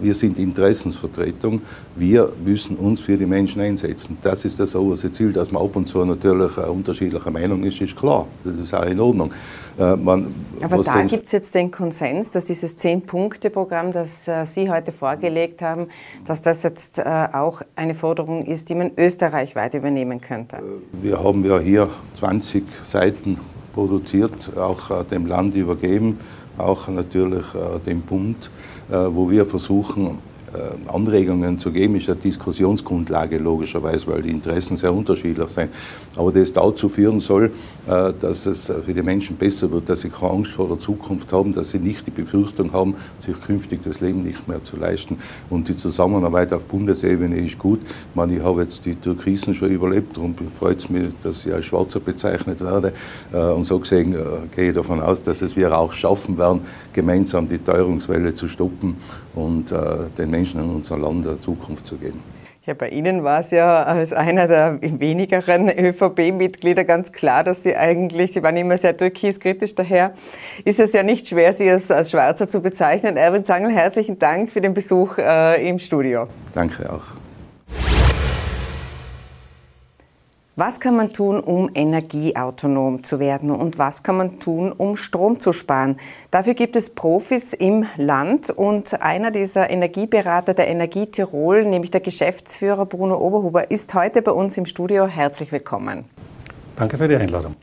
wir 0.00 0.14
sind 0.14 0.38
Interessensvertretung, 0.38 1.60
wir 1.94 2.32
müssen 2.42 2.76
uns 2.76 3.00
für 3.02 3.18
die 3.18 3.26
Menschen 3.26 3.60
einsetzen. 3.60 4.16
Das 4.22 4.46
ist 4.46 4.58
das 4.58 4.74
oberste 4.74 5.12
Ziel, 5.12 5.30
dass 5.30 5.52
man 5.52 5.62
ab 5.62 5.76
und 5.76 5.88
zu 5.88 6.02
natürlich 6.02 6.56
unterschiedlicher 6.56 7.30
Meinung 7.30 7.64
ist, 7.64 7.78
ist 7.82 7.96
klar. 7.96 8.26
Das 8.44 8.58
ist 8.58 8.74
auch 8.74 8.86
in 8.86 8.98
Ordnung. 8.98 9.30
Äh, 9.78 9.96
man, 9.96 10.34
Aber 10.62 10.82
da 10.82 11.02
gibt 11.02 11.26
es 11.26 11.32
jetzt 11.32 11.54
den 11.54 11.70
Konsens, 11.70 12.30
dass 12.30 12.46
dieses 12.46 12.76
Zehn-Punkte-Programm, 12.76 13.92
das 13.92 14.26
äh, 14.26 14.46
Sie 14.46 14.70
heute 14.70 14.92
vorgelegt 14.92 15.60
haben, 15.60 15.88
dass 16.26 16.40
das 16.40 16.62
jetzt 16.62 16.98
äh, 16.98 17.02
auch 17.32 17.62
eine 17.74 17.94
Forderung 17.94 18.44
ist, 18.46 18.68
die 18.68 18.74
man 18.74 18.92
österreichweit 18.96 19.74
übernehmen 19.74 20.20
könnte. 20.20 20.58
Wir 20.92 21.22
haben 21.22 21.44
ja 21.44 21.58
hier 21.58 21.88
20 22.14 22.64
Seiten 22.84 23.38
produziert, 23.74 24.56
auch 24.56 25.04
dem 25.04 25.26
Land 25.26 25.54
übergeben, 25.54 26.18
auch 26.56 26.88
natürlich 26.88 27.44
dem 27.84 28.00
Bund, 28.00 28.50
wo 28.88 29.28
wir 29.28 29.44
versuchen, 29.44 30.18
Anregungen 30.88 31.58
zu 31.58 31.70
geben, 31.70 31.96
ist 31.96 32.08
eine 32.08 32.18
Diskussionsgrundlage 32.18 33.38
logischerweise, 33.38 34.06
weil 34.08 34.22
die 34.22 34.30
Interessen 34.30 34.76
sehr 34.76 34.92
unterschiedlich 34.92 35.48
sind. 35.48 35.70
Aber 36.16 36.32
das 36.32 36.52
dazu 36.52 36.88
führen 36.88 37.20
soll, 37.20 37.50
äh, 37.86 38.12
dass 38.18 38.46
es 38.46 38.66
für 38.66 38.94
die 38.94 39.02
Menschen 39.02 39.36
besser 39.36 39.70
wird, 39.70 39.88
dass 39.88 40.00
sie 40.00 40.08
keine 40.08 40.32
Angst 40.32 40.52
vor 40.52 40.68
der 40.68 40.78
Zukunft 40.78 41.32
haben, 41.32 41.52
dass 41.52 41.70
sie 41.70 41.78
nicht 41.78 42.06
die 42.06 42.10
Befürchtung 42.10 42.72
haben, 42.72 42.94
sich 43.20 43.40
künftig 43.40 43.82
das 43.82 44.00
Leben 44.00 44.22
nicht 44.22 44.48
mehr 44.48 44.62
zu 44.64 44.76
leisten. 44.76 45.18
Und 45.50 45.68
die 45.68 45.76
Zusammenarbeit 45.76 46.52
auf 46.52 46.64
Bundesebene 46.64 47.38
ist 47.38 47.58
gut. 47.58 47.80
Ich 47.82 48.16
meine, 48.16 48.36
ich 48.36 48.42
habe 48.42 48.62
jetzt 48.62 48.84
die 48.84 48.94
Türkisen 48.94 49.54
schon 49.54 49.70
überlebt 49.70 50.18
und 50.18 50.38
freut 50.58 50.78
es 50.78 50.88
mich, 50.88 51.08
dass 51.22 51.44
ich 51.44 51.52
als 51.52 51.66
Schwarzer 51.66 52.00
bezeichnet 52.00 52.60
werde. 52.60 52.92
Äh, 53.32 53.38
und 53.38 53.64
so 53.64 53.78
gesehen 53.78 54.14
gehe 54.54 54.68
ich 54.68 54.74
davon 54.74 55.00
aus, 55.00 55.22
dass 55.22 55.42
es 55.42 55.56
wir 55.56 55.76
auch 55.76 55.92
schaffen 55.92 56.38
werden, 56.38 56.60
gemeinsam 56.92 57.48
die 57.48 57.58
Teuerungswelle 57.58 58.34
zu 58.34 58.48
stoppen 58.48 58.96
und 59.34 59.72
den 60.18 60.30
Menschen 60.30 60.45
Menschen 60.46 60.60
in 60.60 60.76
unser 60.76 60.98
Land 60.98 61.26
eine 61.26 61.40
Zukunft 61.40 61.86
zu 61.86 61.96
geben. 61.96 62.22
Ja, 62.66 62.74
bei 62.74 62.88
Ihnen 62.88 63.22
war 63.22 63.40
es 63.40 63.52
ja 63.52 63.84
als 63.84 64.12
einer 64.12 64.48
der 64.48 64.80
wenigeren 64.80 65.68
ÖVP-Mitglieder 65.68 66.82
ganz 66.82 67.12
klar, 67.12 67.44
dass 67.44 67.62
Sie 67.62 67.76
eigentlich, 67.76 68.32
Sie 68.32 68.42
waren 68.42 68.56
immer 68.56 68.76
sehr 68.76 68.96
türkiskritisch, 68.96 69.76
daher 69.76 70.14
ist 70.64 70.80
es 70.80 70.92
ja 70.92 71.04
nicht 71.04 71.28
schwer, 71.28 71.52
Sie 71.52 71.70
als, 71.70 71.92
als 71.92 72.10
Schwarzer 72.10 72.48
zu 72.48 72.60
bezeichnen. 72.60 73.16
Erwin 73.16 73.44
Zangel, 73.44 73.70
herzlichen 73.70 74.18
Dank 74.18 74.50
für 74.50 74.60
den 74.60 74.74
Besuch 74.74 75.18
äh, 75.18 75.68
im 75.68 75.78
Studio. 75.78 76.26
Danke 76.54 76.92
auch. 76.92 77.25
Was 80.58 80.80
kann 80.80 80.96
man 80.96 81.12
tun, 81.12 81.38
um 81.38 81.70
energieautonom 81.74 83.04
zu 83.04 83.20
werden 83.20 83.50
und 83.50 83.76
was 83.76 84.02
kann 84.02 84.16
man 84.16 84.40
tun, 84.40 84.72
um 84.72 84.96
Strom 84.96 85.38
zu 85.38 85.52
sparen? 85.52 86.00
Dafür 86.30 86.54
gibt 86.54 86.76
es 86.76 86.88
Profis 86.88 87.52
im 87.52 87.84
Land 87.98 88.48
und 88.48 89.02
einer 89.02 89.30
dieser 89.30 89.68
Energieberater 89.68 90.54
der 90.54 90.68
Energie 90.68 91.08
Tirol, 91.08 91.66
nämlich 91.66 91.90
der 91.90 92.00
Geschäftsführer 92.00 92.86
Bruno 92.86 93.18
Oberhuber, 93.18 93.70
ist 93.70 93.92
heute 93.92 94.22
bei 94.22 94.32
uns 94.32 94.56
im 94.56 94.64
Studio. 94.64 95.06
Herzlich 95.06 95.52
willkommen. 95.52 96.06
Danke 96.74 96.96
für 96.96 97.06
die 97.06 97.16
Einladung. 97.16 97.54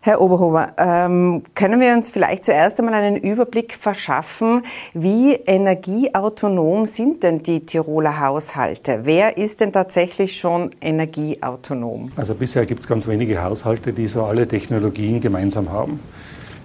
Herr 0.00 0.20
Oberhofer, 0.20 0.74
ähm, 0.78 1.42
können 1.54 1.80
wir 1.80 1.92
uns 1.92 2.08
vielleicht 2.08 2.44
zuerst 2.44 2.78
einmal 2.78 2.94
einen 2.94 3.16
Überblick 3.16 3.74
verschaffen, 3.74 4.62
wie 4.94 5.32
energieautonom 5.34 6.86
sind 6.86 7.24
denn 7.24 7.42
die 7.42 7.60
Tiroler 7.60 8.20
Haushalte? 8.20 9.00
Wer 9.02 9.36
ist 9.36 9.60
denn 9.60 9.72
tatsächlich 9.72 10.38
schon 10.38 10.70
energieautonom? 10.80 12.10
Also 12.16 12.34
bisher 12.34 12.64
gibt 12.64 12.80
es 12.80 12.86
ganz 12.86 13.08
wenige 13.08 13.42
Haushalte, 13.42 13.92
die 13.92 14.06
so 14.06 14.22
alle 14.22 14.46
Technologien 14.46 15.20
gemeinsam 15.20 15.72
haben. 15.72 15.98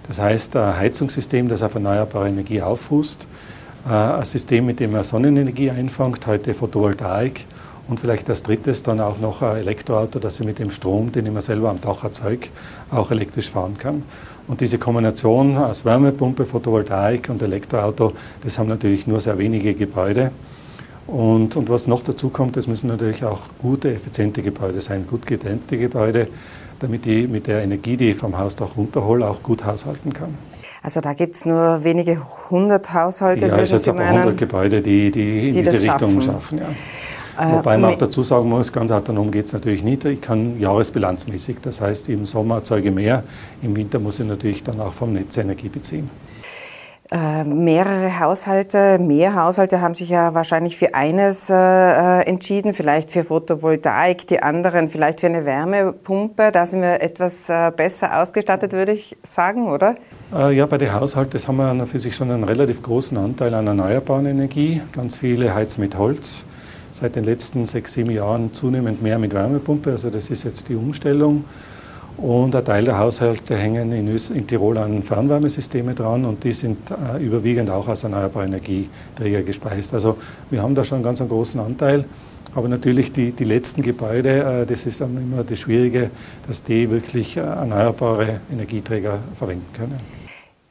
Das 0.06 0.20
heißt, 0.20 0.54
ein 0.56 0.76
Heizungssystem, 0.78 1.48
das 1.48 1.62
auf 1.62 1.74
erneuerbare 1.74 2.28
Energie 2.28 2.62
auffußt, 2.62 3.26
äh, 3.88 3.92
ein 3.92 4.24
System, 4.24 4.66
mit 4.66 4.78
dem 4.78 4.92
man 4.92 5.02
Sonnenenergie 5.02 5.70
einfängt, 5.70 6.24
heute 6.28 6.54
Photovoltaik 6.54 7.46
und 7.88 8.00
vielleicht 8.00 8.28
als 8.30 8.42
drittes 8.42 8.82
dann 8.82 9.00
auch 9.00 9.18
noch 9.18 9.42
ein 9.42 9.58
Elektroauto, 9.58 10.18
dass 10.18 10.40
ich 10.40 10.46
mit 10.46 10.58
dem 10.58 10.70
Strom, 10.70 11.12
den 11.12 11.26
ich 11.26 11.32
mir 11.32 11.40
selber 11.40 11.70
am 11.70 11.80
Dach 11.80 12.02
erzeuge, 12.04 12.48
auch 12.90 13.10
elektrisch 13.10 13.50
fahren 13.50 13.76
kann. 13.78 14.02
Und 14.46 14.60
diese 14.60 14.78
Kombination 14.78 15.56
aus 15.56 15.84
Wärmepumpe, 15.84 16.44
Photovoltaik 16.44 17.28
und 17.30 17.42
Elektroauto, 17.42 18.12
das 18.42 18.58
haben 18.58 18.68
natürlich 18.68 19.06
nur 19.06 19.20
sehr 19.20 19.38
wenige 19.38 19.74
Gebäude. 19.74 20.30
Und, 21.06 21.56
und 21.56 21.68
was 21.68 21.86
noch 21.86 22.02
dazu 22.02 22.30
kommt, 22.30 22.56
das 22.56 22.66
müssen 22.66 22.88
natürlich 22.88 23.24
auch 23.24 23.40
gute, 23.60 23.92
effiziente 23.92 24.42
Gebäude 24.42 24.80
sein, 24.80 25.06
gut 25.06 25.26
gedämmte 25.26 25.76
Gebäude, 25.76 26.28
damit 26.80 27.06
ich 27.06 27.28
mit 27.28 27.46
der 27.46 27.62
Energie, 27.62 27.96
die 27.96 28.10
ich 28.10 28.16
vom 28.16 28.38
Hausdach 28.38 28.76
runterhole, 28.76 29.26
auch 29.28 29.42
gut 29.42 29.64
haushalten 29.64 30.12
kann. 30.12 30.36
Also 30.82 31.00
da 31.00 31.14
gibt 31.14 31.36
es 31.36 31.46
nur 31.46 31.82
wenige 31.82 32.20
hundert 32.50 32.92
Haushalte. 32.92 33.46
Ja, 33.46 33.56
es 33.58 33.70
sind 33.70 33.88
aber 33.98 34.10
hundert 34.10 34.36
Gebäude, 34.36 34.82
die, 34.82 35.10
die 35.10 35.48
in 35.48 35.54
die 35.54 35.62
diese 35.62 35.82
Richtung 35.82 36.20
schaffen. 36.20 36.58
schaffen 36.58 36.58
ja. 36.58 36.66
Äh, 37.38 37.52
Wobei 37.52 37.78
man 37.78 37.92
auch 37.92 37.98
dazu 37.98 38.22
sagen 38.22 38.48
muss, 38.48 38.72
ganz 38.72 38.90
autonom 38.90 39.30
geht 39.30 39.46
es 39.46 39.52
natürlich 39.52 39.82
nicht. 39.82 40.04
Ich 40.04 40.20
kann 40.20 40.58
jahresbilanzmäßig, 40.60 41.56
das 41.62 41.80
heißt 41.80 42.08
im 42.08 42.26
Sommer 42.26 42.56
erzeuge 42.56 42.90
mehr, 42.90 43.24
im 43.62 43.74
Winter 43.74 43.98
muss 43.98 44.20
ich 44.20 44.26
natürlich 44.26 44.62
dann 44.62 44.80
auch 44.80 44.92
vom 44.92 45.12
Netz 45.12 45.36
Energie 45.36 45.68
beziehen. 45.68 46.10
Äh, 47.10 47.44
mehrere 47.44 48.18
Haushalte, 48.18 48.98
mehr 48.98 49.34
Haushalte 49.34 49.82
haben 49.82 49.94
sich 49.94 50.08
ja 50.08 50.32
wahrscheinlich 50.32 50.78
für 50.78 50.94
eines 50.94 51.50
äh, 51.50 51.54
äh, 51.54 52.22
entschieden, 52.22 52.72
vielleicht 52.72 53.10
für 53.10 53.24
Photovoltaik, 53.24 54.26
die 54.26 54.42
anderen 54.42 54.88
vielleicht 54.88 55.20
für 55.20 55.26
eine 55.26 55.44
Wärmepumpe. 55.44 56.50
Da 56.50 56.64
sind 56.64 56.80
wir 56.80 57.02
etwas 57.02 57.50
äh, 57.50 57.70
besser 57.76 58.22
ausgestattet, 58.22 58.72
würde 58.72 58.92
ich 58.92 59.16
sagen, 59.22 59.70
oder? 59.70 59.96
Ja, 60.50 60.66
bei 60.66 60.78
den 60.78 60.92
Haushalten 60.92 61.38
haben 61.46 61.78
wir 61.78 61.86
für 61.86 61.98
sich 62.00 62.16
schon 62.16 62.30
einen 62.30 62.42
relativ 62.42 62.82
großen 62.82 63.16
Anteil 63.16 63.54
an 63.54 63.68
erneuerbaren 63.68 64.26
Energie. 64.26 64.80
Ganz 64.90 65.16
viele 65.16 65.54
heizen 65.54 65.82
mit 65.82 65.96
Holz 65.96 66.44
seit 66.94 67.16
den 67.16 67.24
letzten 67.24 67.66
sechs, 67.66 67.94
sieben 67.94 68.10
Jahren 68.10 68.52
zunehmend 68.52 69.02
mehr 69.02 69.18
mit 69.18 69.34
Wärmepumpe. 69.34 69.90
Also 69.90 70.10
das 70.10 70.30
ist 70.30 70.44
jetzt 70.44 70.68
die 70.68 70.76
Umstellung. 70.76 71.44
Und 72.16 72.54
ein 72.54 72.64
Teil 72.64 72.84
der 72.84 72.98
Haushalte 72.98 73.56
hängen 73.56 73.90
in, 73.90 74.06
in 74.06 74.46
Tirol 74.46 74.78
an 74.78 75.02
Fernwärmesysteme 75.02 75.94
dran 75.94 76.24
und 76.24 76.44
die 76.44 76.52
sind 76.52 76.78
äh, 76.92 77.20
überwiegend 77.20 77.68
auch 77.70 77.88
aus 77.88 78.04
erneuerbaren 78.04 78.50
Energieträger 78.50 79.42
gespeist. 79.42 79.92
Also 79.92 80.16
wir 80.48 80.62
haben 80.62 80.76
da 80.76 80.84
schon 80.84 81.02
ganz 81.02 81.20
einen 81.20 81.30
großen 81.30 81.60
Anteil. 81.60 82.04
Aber 82.54 82.68
natürlich 82.68 83.10
die, 83.12 83.32
die 83.32 83.42
letzten 83.42 83.82
Gebäude, 83.82 84.62
äh, 84.62 84.66
das 84.66 84.86
ist 84.86 85.00
dann 85.00 85.16
immer 85.16 85.42
das 85.42 85.58
Schwierige, 85.58 86.10
dass 86.46 86.62
die 86.62 86.88
wirklich 86.88 87.36
äh, 87.36 87.40
erneuerbare 87.40 88.38
Energieträger 88.52 89.18
verwenden 89.36 89.66
können. 89.76 90.23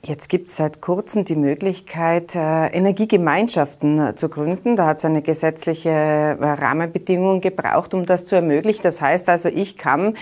Jetzt 0.05 0.27
gibt 0.27 0.49
es 0.49 0.57
seit 0.57 0.81
kurzem 0.81 1.23
die 1.23 1.37
Möglichkeit, 1.37 2.35
äh, 2.35 2.67
Energiegemeinschaften 2.67 4.09
äh, 4.09 4.15
zu 4.15 4.27
gründen. 4.27 4.75
Da 4.75 4.87
hat 4.87 4.97
es 4.97 5.05
eine 5.05 5.21
gesetzliche 5.21 5.91
äh, 5.91 6.33
Rahmenbedingung 6.33 7.39
gebraucht, 7.39 7.93
um 7.93 8.05
das 8.05 8.25
zu 8.25 8.35
ermöglichen. 8.35 8.81
Das 8.83 8.99
heißt 8.99 9.29
also, 9.29 9.47
ich 9.47 9.77
kann, 9.77 10.17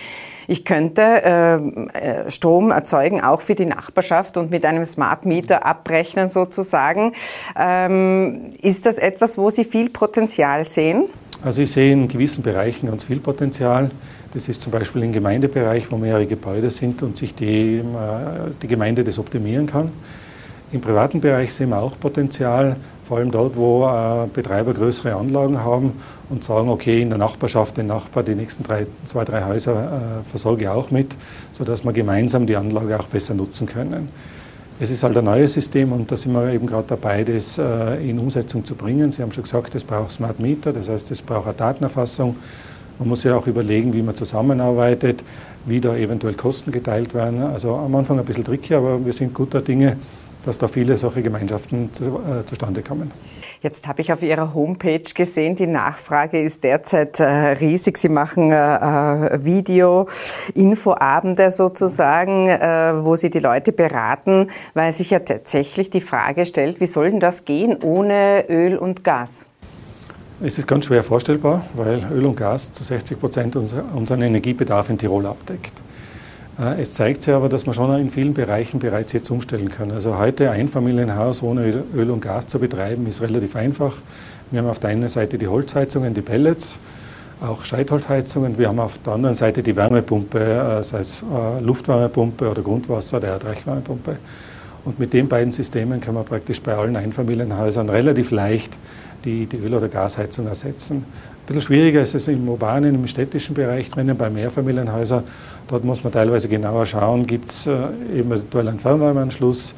ich 0.48 0.66
könnte 0.66 1.92
Strom 2.28 2.72
erzeugen, 2.72 3.22
auch 3.22 3.42
für 3.42 3.56
die 3.56 3.66
Nachbarschaft 3.66 4.38
und 4.38 4.52
mit 4.52 4.66
einem 4.66 4.86
Smart 4.86 5.26
Meter 5.26 5.66
abrechnen 5.66 6.30
sozusagen. 6.30 7.14
Ähm, 7.58 8.52
ist 8.62 8.86
das 8.86 8.98
etwas, 9.00 9.38
wo 9.38 9.50
Sie 9.50 9.64
viel 9.64 9.90
Potenzial 9.90 10.64
sehen? 10.64 11.06
Also 11.44 11.64
ich 11.64 11.72
sehe 11.72 11.92
in 11.92 12.08
gewissen 12.08 12.44
Bereichen 12.44 12.88
ganz 12.88 13.06
viel 13.06 13.20
Potenzial. 13.20 13.90
Das 14.34 14.48
ist 14.48 14.62
zum 14.62 14.72
Beispiel 14.72 15.04
im 15.04 15.12
Gemeindebereich, 15.12 15.92
wo 15.92 15.98
mehrere 15.98 16.26
Gebäude 16.26 16.70
sind 16.70 17.04
und 17.04 17.18
sich 17.18 17.36
die, 17.36 17.80
äh, 17.80 17.82
die 18.62 18.68
Gemeinde 18.68 19.04
das 19.04 19.20
optimieren 19.20 19.66
kann. 19.66 19.92
Im 20.72 20.80
privaten 20.80 21.20
Bereich 21.20 21.54
sehen 21.54 21.70
wir 21.70 21.80
auch 21.80 22.00
Potenzial, 22.00 22.78
vor 23.06 23.18
allem 23.18 23.30
dort, 23.30 23.58
wo 23.58 23.86
äh, 23.86 24.28
Betreiber 24.34 24.74
größere 24.74 25.16
Anlagen 25.16 25.62
haben 25.62 26.00
und 26.30 26.46
sagen, 26.46 26.70
okay, 26.70 27.02
in 27.02 27.10
der 27.10 27.18
Nachbarschaft, 27.18 27.76
den 27.76 27.88
Nachbar, 27.88 28.24
die 28.24 28.36
nächsten 28.36 28.64
drei, 28.64 28.88
zwei, 29.04 29.26
drei 29.26 29.44
Häuser 29.44 29.74
äh, 30.24 30.30
versorge 30.30 30.64
ich 30.64 30.70
auch 30.70 30.92
mit, 30.92 31.14
sodass 31.52 31.84
wir 31.84 31.92
gemeinsam 31.92 32.48
die 32.48 32.56
Anlage 32.56 32.98
auch 32.98 33.08
besser 33.08 33.34
nutzen 33.34 33.68
können. 33.68 34.08
Es 34.80 34.92
ist 34.92 35.04
halt 35.04 35.18
ein 35.18 35.26
neues 35.26 35.52
System 35.54 35.92
und 35.92 36.10
da 36.10 36.16
sind 36.16 36.32
wir 36.32 36.54
eben 36.54 36.66
gerade 36.66 36.86
dabei, 36.88 37.24
das 37.24 37.60
in 37.60 38.18
Umsetzung 38.18 38.66
zu 38.66 38.74
bringen. 38.74 39.12
Sie 39.12 39.22
haben 39.22 39.32
schon 39.32 39.44
gesagt, 39.44 39.76
es 39.76 39.84
braucht 39.84 40.12
Smart 40.12 40.40
Meter, 40.40 40.74
das 40.74 40.90
heißt, 40.90 41.12
es 41.12 41.22
braucht 41.22 41.46
eine 41.46 41.54
Datenerfassung 41.54 42.36
Man 43.00 43.10
muss 43.10 43.24
ja 43.24 43.36
auch 43.36 43.48
überlegen, 43.48 43.94
wie 43.94 44.02
man 44.02 44.16
zusammenarbeitet, 44.16 45.24
wie 45.66 45.82
da 45.82 45.96
eventuell 45.96 46.34
Kosten 46.34 46.72
geteilt 46.72 47.14
werden. 47.14 47.42
Also 47.42 47.76
am 47.76 47.96
Anfang 47.96 48.20
ein 48.20 48.26
bisschen 48.26 48.44
tricky, 48.44 48.76
aber 48.76 49.04
wir 49.04 49.14
sind 49.14 49.34
guter 49.34 49.62
Dinge, 49.62 49.98
dass 50.46 50.58
da 50.58 50.68
viele 50.68 50.98
solche 50.98 51.22
Gemeinschaften 51.22 51.94
zu, 51.94 52.20
äh, 52.20 52.46
zustande 52.46 52.82
kommen. 52.82 53.12
Jetzt 53.62 53.88
habe 53.88 54.02
ich 54.02 54.12
auf 54.12 54.24
Ihrer 54.24 54.56
Homepage 54.56 55.04
gesehen, 55.14 55.56
die 55.56 55.68
Nachfrage 55.68 56.42
ist 56.42 56.64
derzeit 56.64 57.20
äh, 57.20 57.24
riesig. 57.24 58.00
Sie 58.00 58.10
machen 58.10 58.52
äh, 58.52 58.56
äh 58.56 59.46
Video-Infoabende 59.46 61.52
sozusagen, 61.52 62.48
äh, 62.48 62.94
wo 63.04 63.16
Sie 63.16 63.30
die 63.30 63.40
Leute 63.40 63.72
beraten, 63.72 64.48
weil 64.74 64.92
sich 64.92 65.12
ja 65.12 65.20
tatsächlich 65.20 65.92
die 65.92 66.02
Frage 66.02 66.48
stellt, 66.48 66.80
wie 66.80 66.88
soll 66.88 67.12
denn 67.12 67.20
das 67.20 67.46
gehen 67.46 67.78
ohne 67.84 68.46
Öl 68.50 68.78
und 68.78 69.04
Gas? 69.04 69.46
Es 70.44 70.58
ist 70.58 70.66
ganz 70.66 70.86
schwer 70.86 71.04
vorstellbar, 71.04 71.64
weil 71.76 72.04
Öl 72.12 72.26
und 72.26 72.36
Gas 72.36 72.74
zu 72.74 72.84
60 72.84 73.20
Prozent 73.20 73.56
unseren 73.56 74.24
Energiebedarf 74.24 74.90
in 74.90 74.98
Tirol 74.98 75.28
abdeckt. 75.28 75.74
Äh, 76.60 76.82
es 76.82 76.96
zeigt 76.96 77.22
sich 77.22 77.32
aber, 77.32 77.48
dass 77.48 77.68
man 77.68 77.76
schon 77.76 77.96
in 78.00 78.10
vielen 78.10 78.34
Bereichen 78.34 78.80
bereits 78.80 79.14
jetzt 79.14 79.30
umstellen 79.30 79.70
kann. 79.70 79.92
Also 79.92 80.18
heute 80.18 80.50
ein 80.50 80.68
Familienhaus 80.68 81.44
ohne 81.44 81.84
Öl 81.96 82.10
und 82.10 82.22
Gas 82.22 82.48
zu 82.48 82.58
betreiben, 82.58 83.06
ist 83.06 83.22
relativ 83.22 83.56
einfach. 83.56 83.98
Wir 84.50 84.62
haben 84.62 84.68
auf 84.68 84.80
der 84.80 84.90
einen 84.90 85.10
Seite 85.10 85.38
die 85.38 85.48
Holzheizungen, 85.48 86.16
die 86.16 86.22
Pellets, 86.22 86.80
auch 87.40 87.64
Scheitholzheizungen. 87.64 88.58
Wir 88.58 88.70
haben 88.70 88.80
auf 88.80 88.98
der 88.98 89.14
anderen 89.14 89.36
Seite 89.36 89.62
die 89.62 89.76
Wärmepumpe, 89.76 90.40
äh, 90.40 90.82
sei 90.82 91.02
es 91.02 91.22
äh, 91.22 91.60
Luftwärmepumpe 91.64 92.50
oder 92.50 92.64
Grundwasser 92.64 93.18
oder 93.18 93.28
Erdreichwärmepumpe. 93.28 94.18
Und 94.86 94.98
mit 94.98 95.14
den 95.14 95.28
beiden 95.28 95.52
Systemen 95.52 96.02
kann 96.02 96.16
man 96.16 96.26
praktisch 96.26 96.60
bei 96.62 96.74
allen 96.74 96.96
Einfamilienhäusern 96.96 97.90
relativ 97.90 98.32
leicht 98.32 98.72
die, 99.24 99.46
die 99.46 99.58
Öl- 99.58 99.76
oder 99.76 99.88
Gasheizung 99.88 100.48
ersetzen. 100.48 101.06
Ein 101.42 101.46
bisschen 101.48 101.62
schwieriger 101.62 102.02
ist 102.02 102.14
es 102.14 102.28
im 102.28 102.48
urbanen, 102.48 102.96
im 102.96 103.08
städtischen 103.08 103.56
Bereich 103.56 103.90
drinnen, 103.90 104.16
bei 104.16 104.30
Mehrfamilienhäusern. 104.30 105.24
Dort 105.68 105.84
muss 105.84 106.04
man 106.04 106.14
teilweise 106.14 106.48
genauer 106.48 106.86
schauen, 106.86 107.26
gibt 107.26 107.50
es 107.50 107.66
äh, 107.66 107.72
eventuell 108.14 108.68
einen 108.68 108.80
Fernwärmeanschluss, 108.80 109.74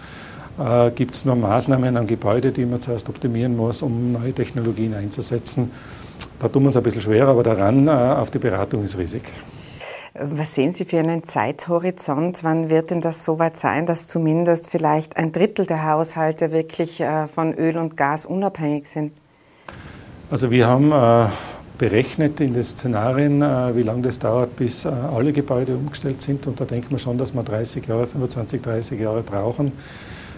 äh, 0.59 0.91
gibt 0.91 1.15
es 1.15 1.23
nur 1.25 1.35
Maßnahmen 1.35 1.95
am 1.95 2.05
Gebäude, 2.05 2.51
die 2.51 2.65
man 2.65 2.81
zuerst 2.81 3.07
optimieren 3.09 3.55
muss, 3.55 3.81
um 3.81 4.11
neue 4.11 4.33
Technologien 4.33 4.93
einzusetzen. 4.93 5.71
Da 6.39 6.47
tun 6.47 6.63
wir 6.63 6.67
uns 6.67 6.77
ein 6.77 6.83
bisschen 6.83 7.01
schwerer, 7.01 7.29
aber 7.29 7.43
daran 7.43 7.87
äh, 7.87 7.91
auf 7.91 8.29
die 8.29 8.39
Beratung 8.39 8.83
ist 8.83 8.97
riesig. 8.97 9.23
Was 10.15 10.53
sehen 10.53 10.73
Sie 10.73 10.85
für 10.85 10.99
einen 10.99 11.23
Zeithorizont? 11.23 12.43
Wann 12.43 12.69
wird 12.69 12.91
denn 12.91 13.01
das 13.01 13.25
so 13.25 13.39
weit 13.39 13.57
sein, 13.57 13.87
dass 13.87 14.05
zumindest 14.05 14.69
vielleicht 14.69 15.17
ein 15.17 15.31
Drittel 15.31 15.65
der 15.65 15.89
Haushalte 15.89 16.51
wirklich 16.51 17.03
von 17.33 17.51
Öl 17.55 17.77
und 17.77 17.97
Gas 17.97 18.27
unabhängig 18.27 18.87
sind? 18.87 19.13
Also 20.31 20.49
wir 20.49 20.67
haben 20.67 20.91
äh, 20.91 21.27
berechnet 21.77 22.39
in 22.39 22.53
den 22.53 22.63
Szenarien, 22.63 23.41
äh, 23.41 23.75
wie 23.75 23.83
lange 23.83 24.03
das 24.03 24.19
dauert, 24.19 24.55
bis 24.55 24.85
äh, 24.85 24.89
alle 24.89 25.33
Gebäude 25.33 25.75
umgestellt 25.75 26.21
sind. 26.21 26.47
Und 26.47 26.59
da 26.59 26.65
denkt 26.65 26.91
man 26.91 26.99
schon, 26.99 27.17
dass 27.17 27.33
wir 27.33 27.43
30 27.43 27.85
Jahre, 27.85 28.07
25, 28.07 28.61
30 28.61 28.99
Jahre 28.99 29.21
brauchen. 29.21 29.73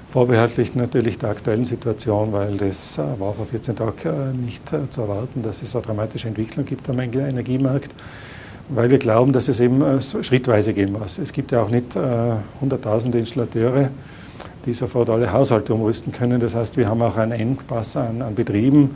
Vorbehaltlich 0.09 0.75
natürlich 0.75 1.19
der 1.19 1.29
aktuellen 1.29 1.65
Situation, 1.65 2.31
weil 2.31 2.57
das 2.57 2.97
war 2.97 3.33
vor 3.33 3.45
14 3.45 3.75
Tagen 3.75 4.45
nicht 4.45 4.63
zu 4.89 5.01
erwarten, 5.01 5.41
dass 5.41 5.61
es 5.61 5.75
eine 5.75 5.83
dramatische 5.83 6.29
Entwicklung 6.29 6.65
gibt 6.65 6.89
am 6.89 6.99
Energiemarkt, 6.99 7.91
weil 8.69 8.89
wir 8.89 8.97
glauben, 8.97 9.33
dass 9.33 9.49
es 9.49 9.59
eben 9.59 10.01
schrittweise 10.01 10.73
gehen 10.73 10.93
muss. 10.93 11.17
Es 11.17 11.33
gibt 11.33 11.51
ja 11.51 11.61
auch 11.61 11.69
nicht 11.69 11.97
hunderttausende 12.61 13.19
Installateure, 13.19 13.89
die 14.65 14.73
sofort 14.73 15.09
alle 15.09 15.33
Haushalte 15.33 15.73
umrüsten 15.73 16.13
können. 16.13 16.39
Das 16.39 16.55
heißt, 16.55 16.77
wir 16.77 16.87
haben 16.87 17.01
auch 17.01 17.17
einen 17.17 17.33
Engpass 17.33 17.97
an, 17.97 18.21
an 18.21 18.35
Betrieben 18.35 18.95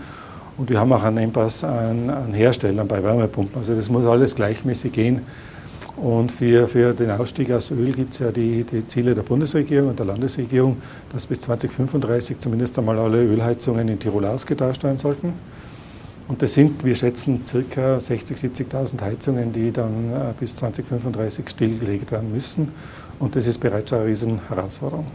und 0.60 0.70
wir 0.70 0.78
haben 0.78 0.92
auch 0.92 1.04
einen 1.04 1.18
Engpass 1.18 1.64
an, 1.64 2.10
an 2.10 2.34
Herstellern 2.34 2.86
bei 2.86 3.02
Wärmepumpen. 3.02 3.58
Also 3.58 3.76
das 3.76 3.90
muss 3.90 4.06
alles 4.06 4.36
gleichmäßig 4.36 4.92
gehen. 4.92 5.22
Und 5.96 6.34
für, 6.34 6.68
für 6.68 6.94
den 6.94 7.12
Ausstieg 7.12 7.50
aus 7.52 7.72
Öl 7.72 7.94
gibt 7.94 8.14
es 8.14 8.20
ja 8.20 8.32
die, 8.32 8.66
die, 8.66 8.86
Ziele 8.86 9.16
der 9.16 9.22
Bundesregierung 9.22 9.90
und 9.92 10.00
der 10.00 10.06
Landesregierung, 10.06 10.82
dass 11.14 11.28
bis 11.28 11.40
2035 11.42 12.40
zumindest 12.40 12.78
einmal 12.78 13.00
alle 13.00 13.24
Ölheizungen 13.24 13.88
in 13.88 14.00
Tirol 14.00 14.26
ausgetauscht 14.26 14.84
werden 14.84 14.98
sollten. 14.98 15.34
Und 16.28 16.42
das 16.42 16.54
sind, 16.54 16.84
wir 16.84 16.96
schätzen, 16.96 17.42
ca. 17.46 17.98
60.000, 17.98 18.70
70.000 18.70 19.02
Heizungen, 19.02 19.54
die 19.54 19.72
dann 19.72 20.12
äh, 20.14 20.34
bis 20.38 20.58
2035 20.58 21.50
stillgelegt 21.50 22.12
werden 22.12 22.34
müssen. 22.34 22.74
Und 23.18 23.38
das 23.38 23.48
ist 23.48 23.60
bereits 23.60 23.94
eine 23.94 24.06
Riesenherausforderung. 24.06 25.08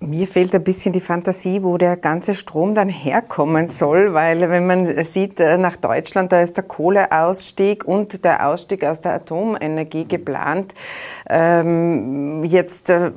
Mir 0.00 0.28
fehlt 0.28 0.54
ein 0.54 0.62
bisschen 0.62 0.92
die 0.92 1.00
Fantasie, 1.00 1.64
wo 1.64 1.76
der 1.76 1.96
ganze 1.96 2.34
Strom 2.34 2.76
dann 2.76 2.88
herkommen 2.88 3.66
soll, 3.66 4.14
weil 4.14 4.48
wenn 4.48 4.64
man 4.64 5.02
sieht, 5.02 5.40
äh, 5.40 5.58
nach 5.58 5.74
Deutschland, 5.74 6.30
da 6.30 6.40
ist 6.40 6.56
der 6.56 6.62
Kohleausstieg 6.62 7.84
und 7.84 8.24
der 8.24 8.46
Ausstieg 8.46 8.84
aus 8.84 9.00
der 9.00 9.14
Atomenergie 9.14 10.04
geplant. 10.04 10.72
Ähm, 11.28 12.44
jetzt 12.44 12.90
äh, 12.90 13.10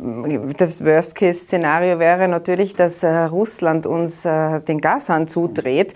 das 0.58 0.84
Worst-Case-Szenario 0.84 2.00
wäre 2.00 2.28
natürlich, 2.28 2.76
dass 2.76 3.04
äh, 3.04 3.10
Russland 3.10 3.86
uns 3.86 4.24
den 4.24 4.82
Gashahn 4.82 5.28
zudreht. 5.28 5.94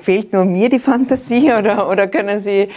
Fehlt 0.00 0.34
nur 0.34 0.44
mir 0.44 0.68
die 0.68 0.78
Fantasie 0.78 1.52
oder, 1.58 1.88
oder 1.88 2.06
können 2.06 2.40
Sie, 2.40 2.68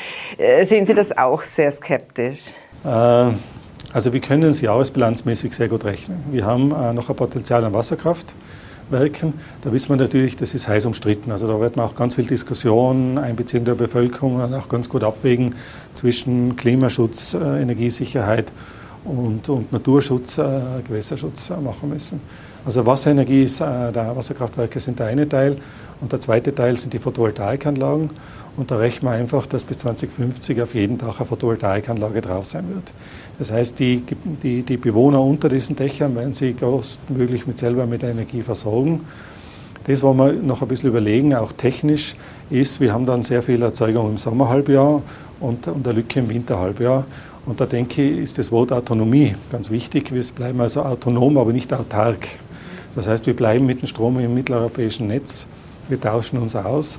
sehen 0.64 0.86
Sie 0.86 0.94
das 0.94 1.18
auch 1.18 1.42
sehr 1.44 1.72
skeptisch? 1.72 2.54
Äh 2.86 3.32
also 3.96 4.12
wir 4.12 4.20
können 4.20 4.44
es 4.44 4.60
jahresbilanzmäßig 4.60 5.54
sehr 5.54 5.70
gut 5.70 5.86
rechnen. 5.86 6.18
Wir 6.30 6.46
haben 6.46 6.74
äh, 6.74 6.92
noch 6.92 7.10
ein 7.10 7.16
Potenzial 7.16 7.64
an 7.64 7.72
Wasserkraftwerken. 7.72 9.36
Da 9.62 9.72
wissen 9.72 9.88
wir 9.88 9.96
natürlich, 9.96 10.36
das 10.36 10.54
ist 10.54 10.68
heiß 10.68 10.86
umstritten. 10.86 11.32
Also 11.32 11.48
da 11.48 11.58
wird 11.62 11.78
man 11.78 11.86
auch 11.86 11.96
ganz 11.96 12.16
viel 12.16 12.26
Diskussion, 12.26 13.18
Einbeziehung 13.18 13.64
der 13.64 13.76
Bevölkerung 13.76 14.36
und 14.36 14.54
auch 14.54 14.68
ganz 14.68 14.90
gut 14.90 15.02
abwägen 15.06 15.56
zwischen 15.94 16.58
Klimaschutz, 16.58 17.36
äh, 17.36 17.62
Energiesicherheit 17.62 18.52
und, 19.06 19.48
und 19.48 19.72
Naturschutz, 19.72 20.40
äh, 20.40 20.60
Gewässerschutz 20.86 21.52
machen 21.64 21.88
müssen. 21.88 22.20
Also 22.66 22.86
Wasserenergie 22.86 23.44
ist, 23.44 23.62
der 23.62 24.12
Wasserkraftwerke 24.16 24.80
sind 24.82 25.00
der 25.00 25.06
eine 25.06 25.30
Teil 25.30 25.56
und 26.02 26.12
der 26.12 26.20
zweite 26.20 26.54
Teil 26.54 26.78
sind 26.78 26.92
die 26.94 27.00
Photovoltaikanlagen. 27.00 28.10
Und 28.58 28.72
da 28.72 28.78
rechnen 28.78 29.12
wir 29.12 29.16
einfach, 29.18 29.46
dass 29.48 29.66
bis 29.66 29.80
2050 29.80 30.62
auf 30.62 30.76
jeden 30.76 30.98
Tag 30.98 31.18
eine 31.18 31.26
Photovoltaikanlage 31.26 32.22
drauf 32.22 32.46
sein 32.46 32.70
wird. 32.74 32.92
Das 33.38 33.52
heißt, 33.52 33.80
die, 33.80 34.02
die, 34.42 34.62
die 34.62 34.78
Bewohner 34.78 35.22
unter 35.22 35.50
diesen 35.50 35.76
Dächern 35.76 36.16
werden 36.16 36.32
sie 36.32 36.54
größtmöglich 36.54 37.48
mit 37.48 37.60
selber 37.60 37.86
mit 37.86 38.04
Energie 38.04 38.44
versorgen. 38.44 39.02
Das 39.88 40.02
wollen 40.02 40.18
wir 40.18 40.34
noch 40.34 40.62
ein 40.62 40.68
bisschen 40.68 40.90
überlegen, 40.90 41.36
auch 41.36 41.52
technisch 41.52 42.16
ist, 42.50 42.80
wir 42.80 42.94
haben 42.94 43.06
dann 43.06 43.24
sehr 43.24 43.44
viel 43.44 43.62
Erzeugung 43.62 44.12
im 44.12 44.18
Sommerhalbjahr 44.18 45.02
und, 45.40 45.68
und 45.68 45.88
eine 45.88 45.98
Lücke 45.98 46.20
im 46.20 46.30
Winterhalbjahr. 46.30 47.06
Und 47.46 47.62
da 47.62 47.66
denke 47.66 48.02
ich, 48.02 48.18
ist 48.20 48.40
das 48.40 48.52
Wort 48.52 48.72
Autonomie 48.72 49.36
ganz 49.52 49.70
wichtig. 49.70 50.12
Wir 50.12 50.24
bleiben 50.34 50.60
also 50.62 50.82
autonom, 50.82 51.38
aber 51.38 51.54
nicht 51.54 51.72
autark. 51.74 52.28
Das 52.96 53.08
heißt, 53.08 53.28
wir 53.28 53.36
bleiben 53.36 53.66
mit 53.66 53.82
dem 53.82 53.88
Strom 53.88 54.20
im 54.20 54.34
mitteleuropäischen 54.34 55.08
Netz. 55.08 55.46
Wir 55.88 56.02
tauschen 56.02 56.40
uns 56.40 56.56
aus. 56.56 56.98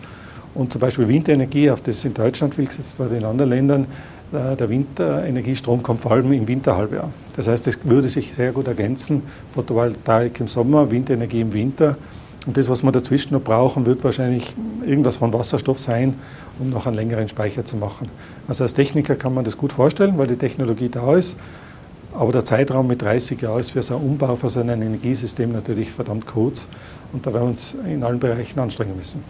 Und 0.56 0.72
zum 0.72 0.80
Beispiel 0.80 1.06
Windenergie, 1.06 1.70
auf 1.70 1.82
das 1.82 2.04
in 2.04 2.14
Deutschland 2.14 2.54
viel 2.54 2.66
gesetzt 2.66 2.98
wird, 2.98 3.12
in 3.12 3.24
anderen 3.24 3.50
Ländern, 3.50 3.86
äh, 4.32 4.56
der 4.56 4.68
Windenergiestrom 4.70 5.82
kommt 5.82 6.00
vor 6.00 6.12
allem 6.12 6.32
im 6.32 6.48
Winterhalbjahr. 6.48 7.10
Das 7.36 7.46
heißt, 7.46 7.66
es 7.66 7.78
würde 7.84 8.08
sich 8.08 8.32
sehr 8.34 8.52
gut 8.52 8.66
ergänzen, 8.66 9.22
Photovoltaik 9.54 10.40
im 10.40 10.48
Sommer, 10.48 10.90
Windenergie 10.90 11.42
im 11.42 11.52
Winter. 11.52 11.96
Und 12.46 12.56
das, 12.56 12.68
was 12.68 12.82
wir 12.82 12.92
dazwischen 12.92 13.34
noch 13.34 13.42
brauchen, 13.42 13.86
wird 13.86 14.02
wahrscheinlich 14.04 14.54
irgendwas 14.86 15.16
von 15.16 15.32
Wasserstoff 15.32 15.78
sein, 15.78 16.14
um 16.58 16.70
noch 16.70 16.86
einen 16.86 16.96
längeren 16.96 17.28
Speicher 17.28 17.64
zu 17.64 17.76
machen. 17.76 18.08
Also 18.48 18.64
als 18.64 18.72
Techniker 18.72 19.16
kann 19.16 19.34
man 19.34 19.44
das 19.44 19.58
gut 19.58 19.72
vorstellen, 19.72 20.16
weil 20.16 20.28
die 20.28 20.36
Technologie 20.36 20.88
da 20.88 21.16
ist. 21.16 21.36
Aber 22.14 22.32
der 22.32 22.44
Zeitraum 22.44 22.86
mit 22.86 23.02
30 23.02 23.42
Jahren 23.42 23.60
ist 23.60 23.72
für 23.72 23.82
so 23.82 23.96
einen 23.96 24.06
Umbau 24.06 24.36
von 24.36 24.48
so 24.48 24.60
einem 24.60 24.80
Energiesystem 24.80 25.52
natürlich 25.52 25.90
verdammt 25.90 26.26
kurz. 26.26 26.66
Und 27.12 27.26
da 27.26 27.34
werden 27.34 27.44
wir 27.44 27.50
uns 27.50 27.76
in 27.86 28.02
allen 28.02 28.20
Bereichen 28.20 28.58
anstrengen 28.58 28.96
müssen. 28.96 29.22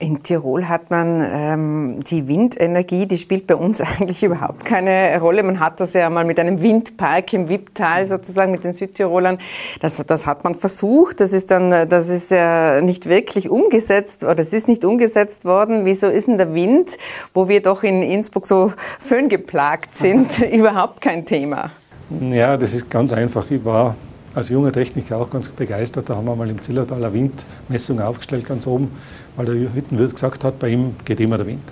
In 0.00 0.24
Tirol 0.24 0.68
hat 0.68 0.90
man 0.90 1.24
ähm, 1.24 2.00
die 2.10 2.26
Windenergie, 2.26 3.06
die 3.06 3.16
spielt 3.16 3.46
bei 3.46 3.54
uns 3.54 3.80
eigentlich 4.00 4.24
überhaupt 4.24 4.64
keine 4.64 5.18
Rolle. 5.20 5.44
Man 5.44 5.60
hat 5.60 5.78
das 5.78 5.94
ja 5.94 6.10
mal 6.10 6.24
mit 6.24 6.40
einem 6.40 6.60
Windpark 6.60 7.32
im 7.32 7.48
Wipptal 7.48 8.04
sozusagen 8.04 8.50
mit 8.50 8.64
den 8.64 8.72
Südtirolern. 8.72 9.38
Das, 9.80 10.04
das 10.04 10.26
hat 10.26 10.42
man 10.42 10.56
versucht. 10.56 11.20
Das 11.20 11.32
ist 11.32 11.52
dann, 11.52 11.88
das 11.88 12.08
ist 12.08 12.32
ja 12.32 12.80
nicht 12.80 13.08
wirklich 13.08 13.48
umgesetzt 13.48 14.24
oder 14.24 14.40
es 14.40 14.52
ist 14.52 14.66
nicht 14.66 14.84
umgesetzt 14.84 15.44
worden. 15.44 15.84
Wieso 15.84 16.08
ist 16.08 16.26
denn 16.26 16.38
der 16.38 16.54
Wind, 16.54 16.98
wo 17.32 17.48
wir 17.48 17.62
doch 17.62 17.84
in 17.84 18.02
Innsbruck 18.02 18.46
so 18.46 18.72
föhngeplagt 18.98 19.94
sind, 19.94 20.38
überhaupt 20.52 21.00
kein 21.00 21.24
Thema? 21.24 21.70
Ja, 22.20 22.56
das 22.56 22.74
ist 22.74 22.90
ganz 22.90 23.12
einfach. 23.12 23.48
Ich 23.50 23.64
war 23.64 23.94
als 24.34 24.48
junger 24.48 24.72
Techniker 24.72 25.16
auch 25.16 25.30
ganz 25.30 25.48
begeistert. 25.48 26.08
Da 26.08 26.16
haben 26.16 26.26
wir 26.26 26.34
mal 26.34 26.50
im 26.50 26.60
Zillertal 26.60 27.04
eine 27.04 27.14
Windmessung 27.14 28.00
aufgestellt, 28.00 28.46
ganz 28.46 28.66
oben, 28.66 28.90
weil 29.36 29.46
der 29.46 29.54
Hüttenwirt 29.74 30.14
gesagt 30.14 30.44
hat, 30.44 30.58
bei 30.58 30.68
ihm 30.70 30.96
geht 31.04 31.20
immer 31.20 31.36
der 31.36 31.46
Wind. 31.46 31.62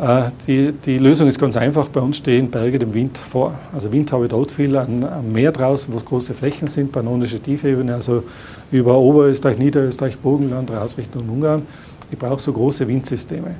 Äh, 0.00 0.30
die, 0.46 0.72
die, 0.72 0.98
Lösung 0.98 1.26
ist 1.28 1.40
ganz 1.40 1.56
einfach. 1.56 1.88
Bei 1.88 2.00
uns 2.00 2.18
stehen 2.18 2.50
Berge 2.50 2.78
dem 2.78 2.94
Wind 2.94 3.18
vor. 3.18 3.54
Also 3.74 3.92
Wind 3.92 4.12
habe 4.12 4.24
ich 4.24 4.30
dort 4.30 4.50
viel 4.50 4.76
am, 4.76 5.32
Meer 5.32 5.52
draußen, 5.52 5.92
wo 5.92 5.98
es 5.98 6.04
große 6.04 6.34
Flächen 6.34 6.68
sind, 6.68 6.92
pannonische 6.92 7.40
Tiefebene, 7.40 7.94
also 7.94 8.22
über 8.70 8.96
Oberösterreich, 8.96 9.58
Niederösterreich, 9.58 10.16
Burgenland, 10.18 10.70
raus 10.70 10.96
Richtung 10.96 11.28
Ungarn. 11.28 11.62
Ich 12.10 12.18
brauche 12.18 12.40
so 12.40 12.52
große 12.52 12.86
Windsysteme. 12.86 13.56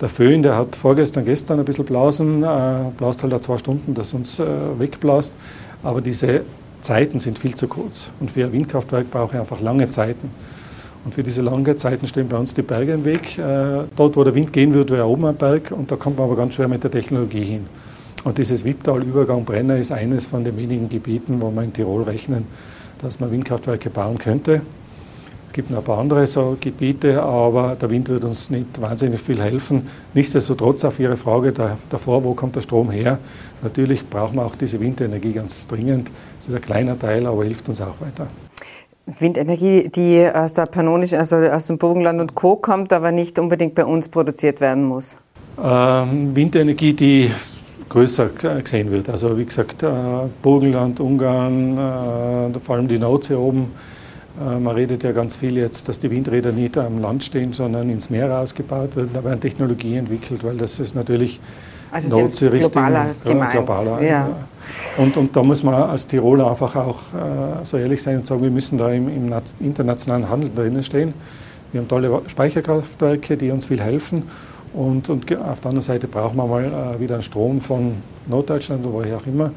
Der 0.00 0.08
Föhn, 0.08 0.42
der 0.42 0.56
hat 0.56 0.74
vorgestern, 0.74 1.24
gestern 1.24 1.60
ein 1.60 1.64
bisschen 1.64 1.84
blasen, 1.84 2.42
äh, 2.42 2.76
blast 2.96 3.22
halt 3.22 3.34
auch 3.34 3.40
zwei 3.40 3.58
Stunden, 3.58 3.94
dass 3.94 4.14
uns 4.14 4.40
äh, 4.40 4.44
wegblasst. 4.78 5.34
Aber 5.84 6.00
diese 6.00 6.42
Zeiten 6.82 7.20
sind 7.20 7.38
viel 7.38 7.54
zu 7.54 7.68
kurz. 7.68 8.10
Und 8.20 8.30
für 8.30 8.44
ein 8.44 8.52
Windkraftwerk 8.52 9.10
brauche 9.10 9.36
ich 9.36 9.40
einfach 9.40 9.60
lange 9.60 9.88
Zeiten. 9.88 10.30
Und 11.04 11.14
für 11.14 11.22
diese 11.22 11.42
langen 11.42 11.78
Zeiten 11.78 12.06
stehen 12.06 12.28
bei 12.28 12.36
uns 12.36 12.54
die 12.54 12.62
Berge 12.62 12.92
im 12.92 13.04
Weg. 13.04 13.38
Äh, 13.38 13.84
dort, 13.96 14.16
wo 14.16 14.22
der 14.22 14.34
Wind 14.34 14.52
gehen 14.52 14.74
würde, 14.74 14.94
wäre 14.94 15.06
oben 15.06 15.24
ein 15.24 15.36
Berg 15.36 15.72
und 15.72 15.90
da 15.90 15.96
kommt 15.96 16.18
man 16.18 16.26
aber 16.26 16.36
ganz 16.36 16.54
schwer 16.54 16.68
mit 16.68 16.84
der 16.84 16.90
Technologie 16.90 17.44
hin. 17.44 17.66
Und 18.24 18.38
dieses 18.38 18.64
Wipptal-Übergang 18.64 19.44
Brenner 19.44 19.78
ist 19.78 19.90
eines 19.90 20.26
von 20.26 20.44
den 20.44 20.56
wenigen 20.56 20.88
Gebieten, 20.88 21.40
wo 21.40 21.50
man 21.50 21.64
in 21.64 21.72
Tirol 21.72 22.04
rechnen, 22.04 22.46
dass 23.00 23.18
man 23.18 23.32
Windkraftwerke 23.32 23.90
bauen 23.90 24.18
könnte. 24.18 24.60
Es 25.52 25.54
gibt 25.56 25.70
noch 25.70 25.80
ein 25.80 25.84
paar 25.84 25.98
andere 25.98 26.26
so 26.26 26.56
Gebiete, 26.58 27.22
aber 27.22 27.76
der 27.78 27.90
Wind 27.90 28.08
wird 28.08 28.24
uns 28.24 28.48
nicht 28.48 28.80
wahnsinnig 28.80 29.20
viel 29.20 29.38
helfen. 29.38 29.86
Nichtsdestotrotz 30.14 30.82
auf 30.82 30.98
Ihre 30.98 31.18
Frage 31.18 31.52
davor, 31.90 32.24
wo 32.24 32.32
kommt 32.32 32.56
der 32.56 32.62
Strom 32.62 32.90
her? 32.90 33.18
Natürlich 33.62 34.08
brauchen 34.08 34.36
wir 34.36 34.46
auch 34.46 34.54
diese 34.54 34.80
Windenergie 34.80 35.34
ganz 35.34 35.66
dringend. 35.68 36.10
Es 36.40 36.48
ist 36.48 36.54
ein 36.54 36.62
kleiner 36.62 36.98
Teil, 36.98 37.26
aber 37.26 37.44
hilft 37.44 37.68
uns 37.68 37.82
auch 37.82 38.00
weiter. 38.00 38.28
Windenergie, 39.18 39.90
die 39.94 40.26
aus 40.26 40.54
der 40.54 40.64
Pannonischen, 40.64 41.18
also 41.18 41.36
aus 41.36 41.66
dem 41.66 41.76
Burgenland 41.76 42.18
und 42.22 42.34
Co. 42.34 42.56
kommt, 42.56 42.90
aber 42.90 43.12
nicht 43.12 43.38
unbedingt 43.38 43.74
bei 43.74 43.84
uns 43.84 44.08
produziert 44.08 44.58
werden 44.62 44.84
muss. 44.84 45.18
Ähm, 45.62 46.34
Windenergie, 46.34 46.94
die 46.94 47.30
größer 47.90 48.30
gesehen 48.62 48.90
wird. 48.90 49.10
Also 49.10 49.36
wie 49.36 49.44
gesagt, 49.44 49.82
äh, 49.82 49.90
Burgenland, 50.40 50.98
Ungarn, 50.98 51.76
äh, 51.76 52.58
vor 52.58 52.76
allem 52.76 52.88
die 52.88 52.98
Nordsee 52.98 53.34
oben. 53.34 53.70
Äh, 54.40 54.58
man 54.58 54.74
redet 54.74 55.02
ja 55.02 55.12
ganz 55.12 55.36
viel 55.36 55.56
jetzt, 55.56 55.88
dass 55.88 55.98
die 55.98 56.10
Windräder 56.10 56.52
nicht 56.52 56.78
am 56.78 57.00
Land 57.00 57.24
stehen, 57.24 57.52
sondern 57.52 57.90
ins 57.90 58.10
Meer 58.10 58.38
ausgebaut 58.38 58.96
werden. 58.96 59.10
Da 59.12 59.22
werden 59.24 59.40
Technologien 59.40 59.98
entwickelt, 59.98 60.44
weil 60.44 60.56
das 60.56 60.80
ist 60.80 60.94
natürlich 60.94 61.40
also 61.90 62.08
Nordsee 62.18 62.48
globaler 62.48 63.06
gemeint. 63.22 63.52
Globaler, 63.52 64.02
ja. 64.02 64.28
Und, 64.96 65.16
und 65.16 65.36
da 65.36 65.42
muss 65.42 65.62
man 65.62 65.74
als 65.74 66.06
Tiroler 66.06 66.50
einfach 66.50 66.74
auch 66.76 66.98
äh, 67.12 67.64
so 67.64 67.76
ehrlich 67.76 68.02
sein 68.02 68.16
und 68.16 68.26
sagen, 68.26 68.42
wir 68.42 68.50
müssen 68.50 68.78
da 68.78 68.90
im, 68.90 69.08
im 69.08 69.34
internationalen 69.60 70.28
Handel 70.28 70.50
drinnen 70.54 70.82
stehen. 70.82 71.12
Wir 71.72 71.80
haben 71.80 71.88
tolle 71.88 72.22
Speicherkraftwerke, 72.26 73.36
die 73.36 73.50
uns 73.50 73.66
viel 73.66 73.80
helfen. 73.80 74.24
Und, 74.72 75.10
und 75.10 75.24
auf 75.36 75.60
der 75.60 75.68
anderen 75.68 75.82
Seite 75.82 76.08
brauchen 76.08 76.36
wir 76.36 76.46
mal 76.46 76.64
äh, 76.64 77.00
wieder 77.00 77.16
einen 77.16 77.22
Strom 77.22 77.60
von 77.60 77.96
Norddeutschland 78.26 78.84
oder 78.86 78.94
woher 78.94 79.16
auch 79.18 79.26
immer. 79.26 79.50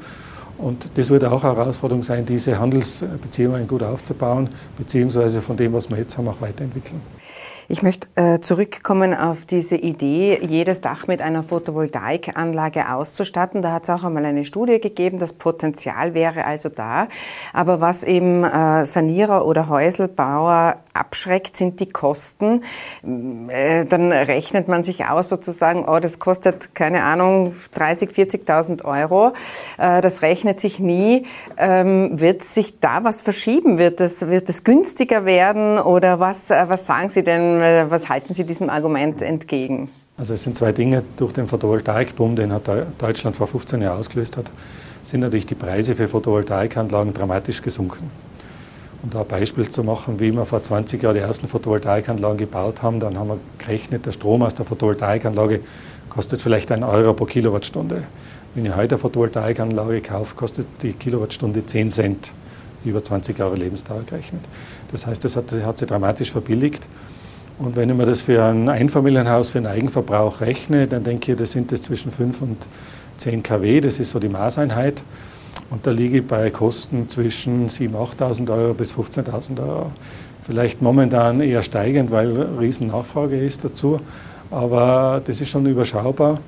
Und 0.58 0.90
das 0.96 1.10
wird 1.10 1.24
auch 1.26 1.44
eine 1.44 1.56
Herausforderung 1.56 2.04
sein, 2.04 2.26
diese 2.26 2.60
Handelsbeziehungen 2.60 3.68
gut 3.68 3.84
aufzubauen, 3.84 4.50
beziehungsweise 4.78 5.42
von 5.42 5.58
dem, 5.58 5.74
was 5.74 5.90
wir 5.90 5.98
jetzt 5.98 6.18
haben, 6.18 6.28
auch 6.28 6.40
weiterentwickeln. 6.40 7.02
Ich 7.68 7.82
möchte 7.82 8.08
äh, 8.14 8.40
zurückkommen 8.42 9.16
auf 9.16 9.48
diese 9.48 9.76
Idee, 9.76 10.40
jedes 10.46 10.82
Dach 10.82 11.08
mit 11.08 11.20
einer 11.20 11.42
Photovoltaikanlage 11.42 12.94
auszustatten. 12.94 13.64
Da 13.64 13.72
hat 13.72 13.84
es 13.84 13.90
auch 13.90 14.04
einmal 14.04 14.24
eine 14.26 14.46
Studie 14.46 14.80
gegeben, 14.80 15.18
das 15.18 15.34
Potenzial 15.34 16.14
wäre 16.14 16.46
also 16.46 16.70
da. 16.70 17.08
Aber 17.54 17.82
was 17.82 18.04
eben 18.04 18.44
äh, 18.44 18.86
Sanierer 18.86 19.48
oder 19.48 19.68
Häuselbauer 19.68 20.76
abschreckt, 20.94 21.58
sind 21.58 21.80
die 21.80 21.90
Kosten. 21.90 22.62
Äh, 23.48 23.86
dann 23.86 24.12
rechnet 24.12 24.68
man 24.68 24.84
sich 24.84 25.06
aus 25.06 25.30
sozusagen, 25.30 25.86
oh, 25.86 26.00
das 26.00 26.20
kostet, 26.20 26.76
keine 26.76 27.04
Ahnung, 27.04 27.56
30, 27.74 28.12
40.000 28.12 28.86
Euro. 28.86 29.34
Das 29.78 30.22
rechnet 30.22 30.60
sich 30.60 30.80
nie. 30.80 31.26
Ähm, 31.58 32.20
wird 32.20 32.44
sich 32.44 32.80
da 32.80 33.04
was 33.04 33.22
verschieben? 33.22 33.78
Wird 33.78 34.00
es 34.00 34.28
wird 34.28 34.50
das 34.50 34.64
günstiger 34.64 35.26
werden? 35.26 35.80
Oder 35.80 36.20
was, 36.20 36.50
was 36.50 36.86
sagen 36.86 37.10
Sie 37.10 37.24
denn? 37.24 37.55
Äh, 37.62 37.90
was 37.90 38.10
halten 38.10 38.34
Sie 38.34 38.46
diesem 38.46 38.70
Argument 38.70 39.22
entgegen? 39.22 39.90
Also 40.18 40.34
es 40.34 40.44
sind 40.44 40.56
zwei 40.56 40.72
Dinge. 40.72 41.04
Durch 41.18 41.34
den 41.34 41.48
Photovoltaikboom, 41.48 42.36
den 42.36 42.54
Deutschland 42.98 43.36
vor 43.36 43.48
15 43.48 43.82
Jahren 43.82 44.00
ausgelöst 44.00 44.38
hat, 44.38 44.50
sind 45.04 45.20
natürlich 45.20 45.46
die 45.46 45.56
Preise 45.56 45.96
für 45.96 46.08
Photovoltaikanlagen 46.08 47.14
dramatisch 47.14 47.62
gesunken. 47.62 48.10
Um 49.04 49.10
da 49.10 49.22
ein 49.22 49.28
Beispiel 49.28 49.70
zu 49.70 49.84
machen, 49.84 50.20
wie 50.20 50.32
wir 50.32 50.46
vor 50.46 50.64
20 50.64 51.04
Jahren 51.04 51.16
die 51.16 51.20
ersten 51.20 51.48
Photovoltaikanlagen 51.48 52.38
gebaut 52.38 52.82
haben, 52.82 53.00
dann 53.00 53.20
haben 53.20 53.28
wir 53.28 53.40
gerechnet, 53.58 54.06
der 54.06 54.14
Strom 54.14 54.42
aus 54.42 54.56
der 54.56 54.66
Photovoltaikanlage 54.66 55.60
kostet 56.10 56.42
vielleicht 56.42 56.72
ein 56.72 56.84
Euro 56.84 57.14
pro 57.14 57.26
Kilowattstunde. 57.26 58.04
Wenn 58.56 58.66
ich 58.66 58.76
heute 58.76 58.96
eine 58.96 59.00
Photovoltaikanlage 59.00 60.02
kaufe, 60.02 60.34
kostet 60.36 60.68
die 60.82 60.94
Kilowattstunde 60.94 61.66
10 61.66 61.92
Cent, 61.92 62.32
über 62.86 63.04
20 63.04 63.38
Jahre 63.38 63.56
Lebensdauer 63.56 64.04
gerechnet. 64.04 64.42
Das 64.92 65.06
heißt, 65.06 65.26
das 65.26 65.36
hat, 65.36 65.52
hat 65.52 65.78
sich 65.78 65.88
dramatisch 65.88 66.32
verbilligt. 66.32 66.82
Und 67.58 67.76
wenn 67.78 67.90
ich 67.90 67.96
mir 67.96 68.06
das 68.06 68.22
für 68.22 68.44
ein 68.44 68.68
Einfamilienhaus, 68.68 69.50
für 69.50 69.60
einen 69.60 69.68
Eigenverbrauch 69.68 70.42
rechne, 70.42 70.88
dann 70.88 71.04
denke 71.04 71.32
ich, 71.32 71.38
das 71.38 71.52
sind 71.52 71.72
das 71.72 71.84
zwischen 71.84 72.12
5 72.12 72.42
und 72.42 72.58
10 73.18 73.44
kW, 73.44 73.80
das 73.80 74.00
ist 74.00 74.10
so 74.10 74.20
die 74.20 74.28
Maßeinheit. 74.28 75.02
Und 75.70 75.88
da 75.88 75.92
liege 75.92 76.18
ich 76.18 76.28
bei 76.28 76.50
Kosten 76.50 77.08
zwischen 77.10 77.70
7.000, 77.70 78.18
8.000 78.18 78.54
Euro 78.54 78.74
bis 78.74 78.92
15.000 78.92 79.66
Euro. 79.66 79.92
Vielleicht 80.46 80.82
momentan 80.82 81.40
eher 81.42 81.64
steigend, 81.64 82.12
weil 82.12 82.30
riesen 82.60 82.88
Nachfrage 82.88 83.40
ist 83.40 83.64
dazu. 83.64 84.00
Aber 84.52 85.22
das 85.26 85.40
ist 85.40 85.50
schon 85.50 85.66
überschaubar. 85.66 86.40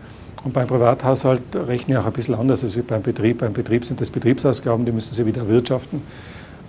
Und 0.43 0.53
beim 0.53 0.67
Privathaushalt 0.67 1.41
rechne 1.55 1.95
ich 1.95 1.99
auch 1.99 2.05
ein 2.05 2.13
bisschen 2.13 2.35
anders 2.35 2.63
als 2.63 2.77
beim 2.85 3.01
Betrieb. 3.01 3.39
Beim 3.39 3.53
Betrieb 3.53 3.85
sind 3.85 3.99
das 3.99 4.11
Betriebsausgaben, 4.11 4.85
die 4.85 4.91
müssen 4.91 5.15
Sie 5.15 5.25
wieder 5.25 5.41
erwirtschaften. 5.41 6.01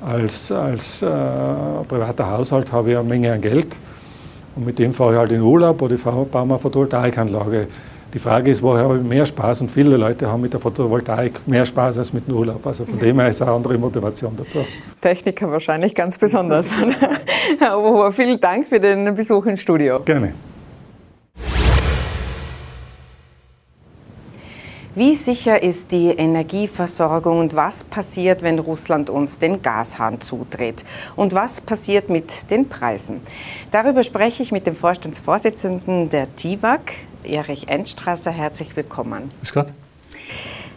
Als, 0.01 0.51
als 0.53 1.03
äh, 1.03 1.07
privater 1.89 2.31
Haushalt 2.31 2.73
habe 2.73 2.93
ich 2.93 2.97
eine 2.97 3.09
Menge 3.09 3.33
an 3.33 3.41
Geld 3.41 3.77
und 4.59 4.67
mit 4.67 4.79
dem 4.79 4.93
fahre 4.93 5.13
ich 5.13 5.19
halt 5.19 5.33
in 5.33 5.41
Urlaub 5.41 5.81
oder 5.83 5.95
ich 5.95 6.03
baue 6.03 6.27
mir 6.33 6.41
eine 6.43 6.59
Photovoltaikanlage. 6.59 7.69
Die 8.13 8.19
Frage 8.19 8.51
ist, 8.51 8.61
woher 8.61 8.85
habe 8.85 8.97
ich 8.97 9.05
mehr 9.05 9.25
Spaß? 9.25 9.61
Und 9.61 9.71
viele 9.71 9.97
Leute 9.97 10.29
haben 10.29 10.41
mit 10.41 10.53
der 10.53 10.59
Photovoltaik 10.61 11.47
mehr 11.47 11.65
Spaß 11.65 11.99
als 11.99 12.13
mit 12.13 12.27
dem 12.27 12.35
Urlaub. 12.35 12.67
Also 12.67 12.87
von 12.87 12.99
dem 12.99 13.21
her 13.21 13.29
ist 13.29 13.41
eine 13.41 13.53
andere 13.53 13.79
Motivation 13.79 14.33
dazu. 14.37 14.65
Techniker 15.01 15.51
wahrscheinlich 15.51 15.95
ganz 15.95 16.19
besonders. 16.19 16.75
Herr 17.59 17.79
Ober, 17.79 18.11
vielen 18.11 18.41
Dank 18.41 18.67
für 18.67 18.81
den 18.81 19.15
Besuch 19.15 19.47
im 19.47 19.57
Studio. 19.59 20.01
Gerne. 20.01 20.33
Wie 24.99 25.15
sicher 25.15 25.63
ist 25.63 25.93
die 25.93 26.09
Energieversorgung 26.09 27.39
und 27.39 27.55
was 27.55 27.85
passiert, 27.85 28.43
wenn 28.43 28.59
Russland 28.59 29.09
uns 29.09 29.39
den 29.39 29.63
Gashahn 29.63 30.21
zudreht? 30.21 30.85
Und 31.15 31.35
was 31.35 31.61
passiert 31.61 32.11
mit 32.11 32.33
den 32.51 32.69
Preisen? 32.69 33.21
Darüber 33.71 34.03
spreche 34.03 34.43
ich 34.43 34.51
mit 34.51 34.67
dem 34.67 34.75
Vorstandsvorsitzenden 34.75 36.11
der 36.11 36.35
TIWAG, 36.35 36.81
Erich 37.23 37.69
Enstrasser. 37.69 38.33
Herzlich 38.33 38.75
willkommen. 38.75 39.31
Grüß 39.39 39.55
Gott. 39.55 39.69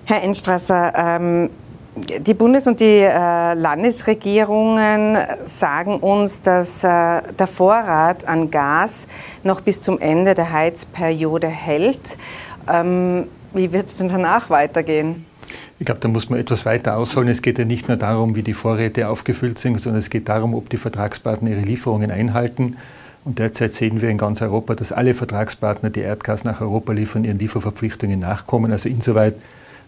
Herr 0.05 0.21
Enstrasser, 0.21 0.93
ähm, 0.95 1.49
die 1.95 2.35
Bundes- 2.35 2.67
und 2.67 2.79
die 2.79 2.99
äh, 2.99 3.53
Landesregierungen 3.55 5.17
sagen 5.45 5.95
uns, 5.95 6.43
dass 6.43 6.83
äh, 6.83 7.23
der 7.39 7.47
Vorrat 7.47 8.25
an 8.25 8.51
Gas 8.51 9.07
noch 9.41 9.61
bis 9.61 9.81
zum 9.81 9.97
Ende 9.97 10.35
der 10.35 10.51
Heizperiode 10.51 11.47
hält. 11.47 12.19
Ähm, 12.71 13.25
wie 13.53 13.71
wird 13.71 13.87
es 13.87 13.97
denn 13.97 14.09
danach 14.09 14.49
weitergehen? 14.49 15.25
Ich 15.79 15.85
glaube, 15.85 15.99
da 15.99 16.07
muss 16.07 16.29
man 16.29 16.39
etwas 16.39 16.65
weiter 16.65 16.95
ausholen. 16.95 17.27
Es 17.27 17.41
geht 17.41 17.57
ja 17.57 17.65
nicht 17.65 17.87
nur 17.87 17.97
darum, 17.97 18.35
wie 18.35 18.43
die 18.43 18.53
Vorräte 18.53 19.07
aufgefüllt 19.07 19.57
sind, 19.57 19.81
sondern 19.81 19.99
es 19.99 20.09
geht 20.09 20.29
darum, 20.29 20.53
ob 20.53 20.69
die 20.69 20.77
Vertragspartner 20.77 21.49
ihre 21.49 21.61
Lieferungen 21.61 22.11
einhalten. 22.11 22.77
Und 23.23 23.39
derzeit 23.39 23.73
sehen 23.73 24.01
wir 24.01 24.09
in 24.09 24.17
ganz 24.17 24.41
Europa, 24.41 24.75
dass 24.75 24.91
alle 24.91 25.13
Vertragspartner, 25.13 25.89
die 25.89 26.01
Erdgas 26.01 26.43
nach 26.43 26.61
Europa 26.61 26.93
liefern, 26.93 27.23
ihren 27.23 27.39
Lieferverpflichtungen 27.39 28.19
nachkommen. 28.19 28.71
Also 28.71 28.89
insoweit 28.89 29.35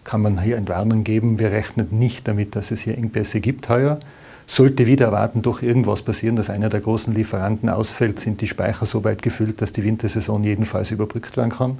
kann 0.04 0.20
man 0.20 0.40
hier 0.40 0.56
Entwarnung 0.56 1.04
geben. 1.04 1.38
Wir 1.38 1.50
rechnen 1.50 1.88
nicht 1.90 2.28
damit, 2.28 2.56
dass 2.56 2.70
es 2.70 2.82
hier 2.82 2.96
Engpässe 2.96 3.40
gibt 3.40 3.68
heuer. 3.68 3.98
Sollte 4.46 4.86
wieder 4.86 5.06
erwarten 5.06 5.42
doch 5.42 5.62
irgendwas 5.62 6.02
passieren, 6.02 6.36
dass 6.36 6.50
einer 6.50 6.68
der 6.68 6.80
großen 6.80 7.14
Lieferanten 7.14 7.68
ausfällt, 7.70 8.20
sind 8.20 8.40
die 8.40 8.46
Speicher 8.46 8.84
so 8.84 9.02
weit 9.02 9.22
gefüllt, 9.22 9.62
dass 9.62 9.72
die 9.72 9.84
Wintersaison 9.84 10.44
jedenfalls 10.44 10.90
überbrückt 10.90 11.36
werden 11.36 11.50
kann. 11.50 11.78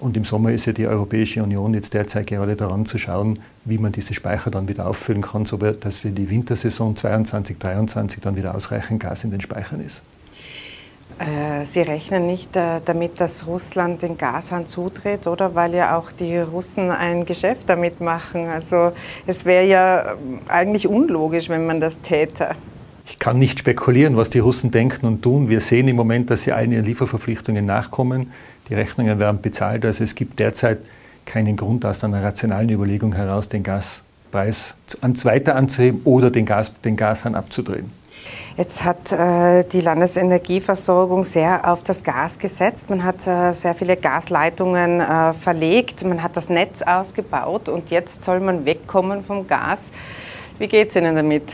Und 0.00 0.16
im 0.16 0.24
Sommer 0.24 0.52
ist 0.52 0.66
ja 0.66 0.72
die 0.72 0.86
Europäische 0.86 1.42
Union 1.42 1.72
jetzt 1.72 1.94
derzeit 1.94 2.26
gerade 2.26 2.56
daran 2.56 2.84
zu 2.84 2.98
schauen, 2.98 3.38
wie 3.64 3.78
man 3.78 3.92
diese 3.92 4.12
Speicher 4.12 4.50
dann 4.50 4.68
wieder 4.68 4.86
auffüllen 4.86 5.22
kann, 5.22 5.46
so 5.46 5.56
dass 5.56 5.98
für 5.98 6.10
die 6.10 6.28
Wintersaison 6.28 6.96
22, 6.96 7.58
23 7.58 8.20
dann 8.20 8.36
wieder 8.36 8.54
ausreichend 8.54 9.00
Gas 9.00 9.24
in 9.24 9.30
den 9.30 9.40
Speichern 9.40 9.80
ist. 9.80 10.02
Äh, 11.18 11.64
Sie 11.64 11.80
rechnen 11.80 12.26
nicht 12.26 12.56
äh, 12.56 12.80
damit, 12.84 13.20
dass 13.20 13.46
Russland 13.46 14.02
den 14.02 14.18
Gashahn 14.18 14.66
zutritt, 14.66 15.26
oder? 15.26 15.54
Weil 15.54 15.74
ja 15.74 15.96
auch 15.96 16.10
die 16.10 16.38
Russen 16.38 16.90
ein 16.90 17.24
Geschäft 17.24 17.68
damit 17.68 18.00
machen. 18.00 18.48
Also 18.48 18.92
es 19.26 19.44
wäre 19.44 19.64
ja 19.64 20.12
ähm, 20.12 20.40
eigentlich 20.48 20.88
unlogisch, 20.88 21.48
wenn 21.48 21.66
man 21.66 21.80
das 21.80 22.00
täte. 22.00 22.56
Ich 23.06 23.18
kann 23.18 23.38
nicht 23.38 23.58
spekulieren, 23.58 24.16
was 24.16 24.30
die 24.30 24.38
Russen 24.38 24.70
denken 24.70 25.06
und 25.06 25.22
tun. 25.22 25.48
Wir 25.48 25.60
sehen 25.60 25.88
im 25.88 25.96
Moment, 25.96 26.30
dass 26.30 26.44
sie 26.44 26.52
allen 26.52 26.72
ihren 26.72 26.84
Lieferverpflichtungen 26.84 27.66
nachkommen. 27.66 28.32
Die 28.68 28.74
Rechnungen 28.74 29.18
werden 29.18 29.42
bezahlt. 29.42 29.84
Also 29.84 30.04
es 30.04 30.14
gibt 30.14 30.40
derzeit 30.40 30.78
keinen 31.26 31.56
Grund 31.56 31.84
aus 31.84 32.02
einer 32.02 32.22
rationalen 32.22 32.70
Überlegung 32.70 33.14
heraus, 33.14 33.48
den 33.48 33.62
Gaspreis 33.62 34.74
weiter 35.02 35.56
anzuheben 35.56 36.00
oder 36.04 36.30
den, 36.30 36.46
Gas, 36.46 36.72
den 36.82 36.96
Gashahn 36.96 37.34
abzudrehen. 37.34 37.90
Jetzt 38.56 38.84
hat 38.84 39.10
äh, 39.12 39.64
die 39.64 39.80
Landesenergieversorgung 39.80 41.24
sehr 41.24 41.68
auf 41.70 41.82
das 41.82 42.04
Gas 42.04 42.38
gesetzt. 42.38 42.88
Man 42.88 43.02
hat 43.02 43.26
äh, 43.26 43.52
sehr 43.52 43.74
viele 43.74 43.96
Gasleitungen 43.96 45.00
äh, 45.00 45.34
verlegt, 45.34 46.04
man 46.04 46.22
hat 46.22 46.36
das 46.36 46.48
Netz 46.48 46.82
ausgebaut 46.82 47.68
und 47.68 47.90
jetzt 47.90 48.24
soll 48.24 48.40
man 48.40 48.64
wegkommen 48.64 49.24
vom 49.24 49.46
Gas. 49.46 49.90
Wie 50.58 50.68
geht 50.68 50.90
es 50.90 50.96
Ihnen 50.96 51.16
damit? 51.16 51.52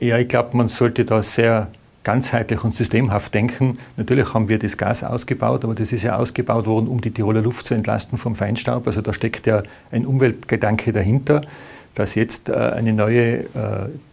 Ja, 0.00 0.18
ich 0.18 0.28
glaube, 0.28 0.56
man 0.56 0.68
sollte 0.68 1.04
da 1.04 1.22
sehr 1.22 1.68
ganzheitlich 2.04 2.62
und 2.62 2.74
systemhaft 2.74 3.34
denken. 3.34 3.78
Natürlich 3.96 4.32
haben 4.32 4.48
wir 4.48 4.58
das 4.58 4.76
Gas 4.76 5.02
ausgebaut, 5.02 5.64
aber 5.64 5.74
das 5.74 5.90
ist 5.90 6.04
ja 6.04 6.16
ausgebaut 6.16 6.66
worden, 6.66 6.86
um 6.86 7.00
die 7.00 7.10
Tiroler 7.10 7.42
Luft 7.42 7.66
zu 7.66 7.74
entlasten 7.74 8.16
vom 8.16 8.36
Feinstaub. 8.36 8.86
Also 8.86 9.00
da 9.00 9.12
steckt 9.12 9.46
ja 9.46 9.62
ein 9.90 10.06
Umweltgedanke 10.06 10.92
dahinter 10.92 11.42
dass 11.96 12.14
jetzt 12.14 12.50
äh, 12.50 12.52
eine 12.52 12.92
neue 12.92 13.38
äh, 13.38 13.46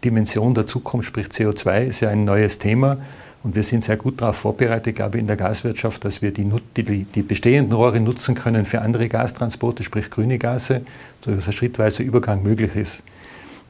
Dimension 0.04 0.54
dazukommt, 0.56 1.06
sprich 1.06 1.28
CO2 1.28 1.84
ist 1.84 2.00
ja 2.00 2.10
ein 2.10 2.24
neues 2.24 2.58
Thema. 2.58 2.98
Und 3.44 3.58
wir 3.58 3.64
sind 3.64 3.84
sehr 3.84 3.98
gut 3.98 4.22
darauf 4.22 4.38
vorbereitet, 4.38 4.96
glaube 4.96 5.18
ich, 5.18 5.22
in 5.22 5.28
der 5.28 5.36
Gaswirtschaft, 5.36 6.06
dass 6.06 6.22
wir 6.22 6.32
die, 6.32 6.50
die, 6.78 7.04
die 7.04 7.22
bestehenden 7.22 7.74
Rohre 7.74 8.00
nutzen 8.00 8.36
können 8.36 8.64
für 8.64 8.82
andere 8.82 9.10
Gastransporte, 9.10 9.84
sprich 9.84 10.10
grüne 10.10 10.38
Gase, 10.38 10.82
sodass 11.20 11.46
ein 11.48 11.52
schrittweiser 11.52 12.06
Übergang 12.06 12.42
möglich 12.42 12.74
ist. 12.78 13.04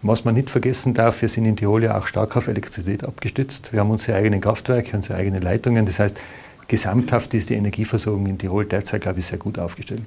Was 0.06 0.26
man 0.26 0.36
nicht 0.36 0.50
vergessen 0.50 0.94
darf, 0.94 1.22
wir 1.22 1.30
sind 1.30 1.46
in 1.46 1.56
Tirol 1.56 1.86
ja 1.86 1.98
auch 1.98 2.08
stark 2.08 2.36
auf 2.36 2.50
Elektrizität 2.50 3.06
abgestützt. 3.06 3.72
Wir 3.72 3.80
haben 3.80 3.90
unsere 3.90 4.18
eigenen 4.18 4.42
Kraftwerke, 4.42 4.98
unsere 4.98 5.18
eigenen 5.18 5.42
Leitungen. 5.42 5.86
Das 5.86 5.98
heißt, 5.98 6.20
gesamthaft 6.68 7.34
ist 7.34 7.50
die 7.50 7.54
Energieversorgung 7.54 8.26
in 8.28 8.38
Tirol 8.38 8.66
derzeit, 8.66 9.02
glaube 9.02 9.20
ich, 9.20 9.28
sehr 9.28 9.38
gut 9.38 9.58
aufgestellt. 9.60 10.02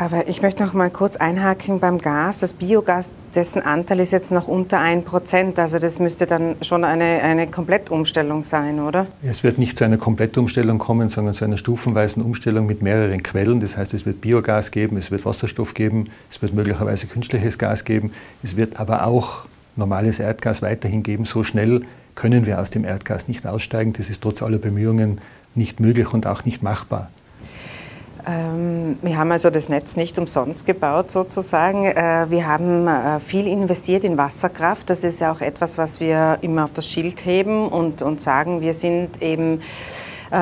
Aber 0.00 0.28
ich 0.28 0.42
möchte 0.42 0.62
noch 0.62 0.74
mal 0.74 0.90
kurz 0.90 1.16
einhaken 1.16 1.80
beim 1.80 1.98
Gas. 1.98 2.38
Das 2.38 2.52
Biogas, 2.52 3.08
dessen 3.34 3.60
Anteil 3.60 3.98
ist 3.98 4.12
jetzt 4.12 4.30
noch 4.30 4.46
unter 4.46 4.78
1 4.78 5.04
Prozent. 5.04 5.58
Also 5.58 5.80
das 5.80 5.98
müsste 5.98 6.24
dann 6.24 6.54
schon 6.62 6.84
eine, 6.84 7.20
eine 7.20 7.48
Komplettumstellung 7.48 8.44
sein, 8.44 8.78
oder? 8.78 9.08
Es 9.24 9.42
wird 9.42 9.58
nicht 9.58 9.76
zu 9.76 9.84
einer 9.84 9.96
Komplettumstellung 9.96 10.78
kommen, 10.78 11.08
sondern 11.08 11.34
zu 11.34 11.44
einer 11.44 11.58
stufenweisen 11.58 12.22
Umstellung 12.22 12.66
mit 12.66 12.80
mehreren 12.80 13.24
Quellen. 13.24 13.58
Das 13.58 13.76
heißt, 13.76 13.92
es 13.92 14.06
wird 14.06 14.20
Biogas 14.20 14.70
geben, 14.70 14.98
es 14.98 15.10
wird 15.10 15.24
Wasserstoff 15.24 15.74
geben, 15.74 16.10
es 16.30 16.40
wird 16.40 16.54
möglicherweise 16.54 17.08
künstliches 17.08 17.58
Gas 17.58 17.84
geben. 17.84 18.12
Es 18.44 18.56
wird 18.56 18.78
aber 18.78 19.04
auch 19.04 19.46
normales 19.74 20.20
Erdgas 20.20 20.62
weiterhin 20.62 21.02
geben. 21.02 21.24
So 21.24 21.42
schnell 21.42 21.82
können 22.14 22.46
wir 22.46 22.60
aus 22.60 22.70
dem 22.70 22.84
Erdgas 22.84 23.26
nicht 23.26 23.44
aussteigen. 23.48 23.94
Das 23.94 24.08
ist 24.08 24.22
trotz 24.22 24.44
aller 24.44 24.58
Bemühungen 24.58 25.20
nicht 25.56 25.80
möglich 25.80 26.14
und 26.14 26.28
auch 26.28 26.44
nicht 26.44 26.62
machbar. 26.62 27.10
Ähm, 28.28 28.98
wir 29.00 29.16
haben 29.16 29.32
also 29.32 29.48
das 29.48 29.70
Netz 29.70 29.96
nicht 29.96 30.18
umsonst 30.18 30.66
gebaut 30.66 31.10
sozusagen. 31.10 31.86
Äh, 31.86 32.26
wir 32.28 32.46
haben 32.46 32.86
äh, 32.86 33.20
viel 33.20 33.46
investiert 33.46 34.04
in 34.04 34.18
Wasserkraft. 34.18 34.90
Das 34.90 35.02
ist 35.02 35.20
ja 35.20 35.32
auch 35.32 35.40
etwas, 35.40 35.78
was 35.78 35.98
wir 35.98 36.38
immer 36.42 36.64
auf 36.64 36.74
das 36.74 36.86
Schild 36.86 37.24
heben 37.24 37.68
und, 37.68 38.02
und 38.02 38.20
sagen, 38.20 38.60
wir 38.60 38.74
sind 38.74 39.22
eben 39.22 39.62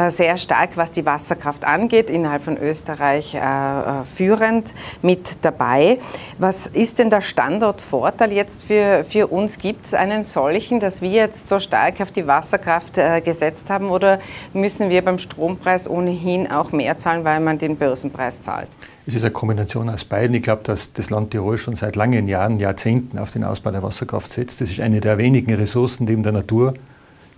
sehr 0.09 0.37
stark, 0.37 0.77
was 0.77 0.91
die 0.91 1.07
Wasserkraft 1.07 1.65
angeht, 1.65 2.11
innerhalb 2.11 2.43
von 2.43 2.57
Österreich 2.57 3.35
äh, 3.35 3.39
äh, 3.39 4.05
führend 4.05 4.75
mit 5.03 5.39
dabei. 5.43 5.99
Was 6.39 6.67
ist 6.67 6.99
denn 6.99 7.11
der 7.11 7.21
Standortvorteil 7.21 8.33
jetzt 8.33 8.65
für, 8.65 9.05
für 9.09 9.29
uns? 9.29 9.59
Gibt 9.59 9.87
es 9.87 9.95
einen 9.95 10.25
solchen, 10.25 10.81
dass 10.81 11.03
wir 11.03 11.11
jetzt 11.11 11.49
so 11.49 11.61
stark 11.61 12.01
auf 12.01 12.13
die 12.13 12.27
Wasserkraft 12.27 12.95
gesetzt 13.25 13.65
haben 13.69 13.91
oder 13.91 14.21
müssen 14.53 14.91
wir 14.91 15.03
beim 15.03 15.19
Strompreis 15.19 15.89
ohnehin 15.89 16.51
auch 16.51 16.73
mehr 16.73 16.99
zahlen, 16.99 17.25
weil 17.25 17.41
man 17.41 17.59
den 17.59 17.77
Börsenpreis 17.77 18.43
zahlt? 18.43 18.71
Es 19.09 19.15
ist 19.15 19.23
eine 19.23 19.31
Kombination 19.31 19.89
aus 19.89 20.05
beiden. 20.05 20.35
Ich 20.35 20.43
glaube, 20.43 20.63
dass 20.65 20.93
das 20.93 21.11
Land 21.11 21.31
Tirol 21.31 21.59
schon 21.59 21.77
seit 21.77 21.95
langen 21.95 22.27
Jahren, 22.27 22.59
Jahrzehnten 22.59 23.19
auf 23.19 23.31
den 23.31 23.45
Ausbau 23.45 23.71
der 23.71 23.85
Wasserkraft 23.85 24.33
setzt. 24.33 24.61
Das 24.61 24.69
ist 24.69 24.81
eine 24.81 25.01
der 25.01 25.17
wenigen 25.17 25.55
Ressourcen 25.55 26.07
neben 26.07 26.25
der 26.25 26.33
Natur, 26.33 26.75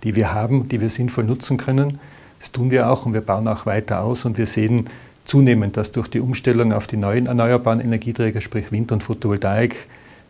die 0.03 0.15
wir 0.15 0.33
haben, 0.33 0.67
die 0.67 0.81
wir 0.81 0.89
sinnvoll 0.89 1.25
nutzen 1.25 1.57
können. 1.57 1.99
Das 2.39 2.51
tun 2.51 2.71
wir 2.71 2.89
auch 2.89 3.05
und 3.05 3.13
wir 3.13 3.21
bauen 3.21 3.47
auch 3.47 3.65
weiter 3.65 4.01
aus 4.01 4.25
und 4.25 4.37
wir 4.37 4.45
sehen 4.45 4.89
zunehmend, 5.25 5.77
dass 5.77 5.91
durch 5.91 6.07
die 6.07 6.19
Umstellung 6.19 6.73
auf 6.73 6.87
die 6.87 6.97
neuen 6.97 7.27
erneuerbaren 7.27 7.79
Energieträger, 7.79 8.41
sprich 8.41 8.71
Wind 8.71 8.91
und 8.91 9.03
Photovoltaik, 9.03 9.75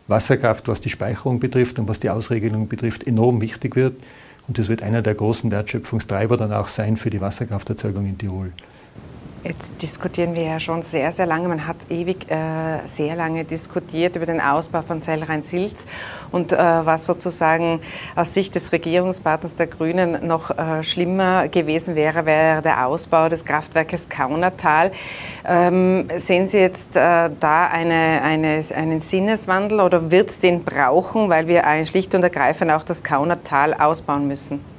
Wasserkraft, 0.08 0.68
was 0.68 0.80
die 0.80 0.90
Speicherung 0.90 1.40
betrifft 1.40 1.78
und 1.78 1.88
was 1.88 2.00
die 2.00 2.10
Ausregelung 2.10 2.68
betrifft, 2.68 3.06
enorm 3.06 3.40
wichtig 3.40 3.76
wird. 3.76 3.94
Und 4.48 4.58
das 4.58 4.68
wird 4.68 4.82
einer 4.82 5.02
der 5.02 5.14
großen 5.14 5.50
Wertschöpfungstreiber 5.50 6.36
dann 6.36 6.52
auch 6.52 6.68
sein 6.68 6.96
für 6.96 7.10
die 7.10 7.20
Wasserkrafterzeugung 7.20 8.06
in 8.06 8.18
Tirol. 8.18 8.52
Jetzt 9.42 9.70
diskutieren 9.80 10.34
wir 10.34 10.42
ja 10.42 10.60
schon 10.60 10.82
sehr, 10.82 11.12
sehr 11.12 11.24
lange. 11.24 11.48
Man 11.48 11.66
hat 11.66 11.76
ewig 11.88 12.30
äh, 12.30 12.86
sehr 12.86 13.16
lange 13.16 13.44
diskutiert 13.44 14.14
über 14.16 14.26
den 14.26 14.38
Ausbau 14.38 14.82
von 14.82 15.00
Zellrhein-Silz 15.00 15.86
und 16.30 16.52
äh, 16.52 16.58
was 16.58 17.06
sozusagen 17.06 17.80
aus 18.14 18.34
Sicht 18.34 18.54
des 18.54 18.70
Regierungspartners 18.70 19.54
der 19.54 19.66
Grünen 19.66 20.26
noch 20.26 20.50
äh, 20.50 20.82
schlimmer 20.82 21.48
gewesen 21.48 21.94
wäre, 21.94 22.26
wäre 22.26 22.60
der 22.60 22.86
Ausbau 22.86 23.30
des 23.30 23.46
Kraftwerkes 23.46 24.10
Kaunertal. 24.10 24.92
Ähm, 25.46 26.10
sehen 26.18 26.46
Sie 26.46 26.58
jetzt 26.58 26.94
äh, 26.94 27.30
da 27.40 27.66
eine, 27.66 28.20
eine, 28.22 28.62
einen 28.76 29.00
Sinneswandel 29.00 29.80
oder 29.80 30.10
wird 30.10 30.28
es 30.28 30.40
den 30.40 30.64
brauchen, 30.64 31.30
weil 31.30 31.46
wir 31.46 31.64
schlicht 31.86 32.14
und 32.14 32.22
ergreifend 32.22 32.70
auch 32.72 32.82
das 32.82 33.02
Kaunertal 33.02 33.72
ausbauen 33.72 34.28
müssen? 34.28 34.69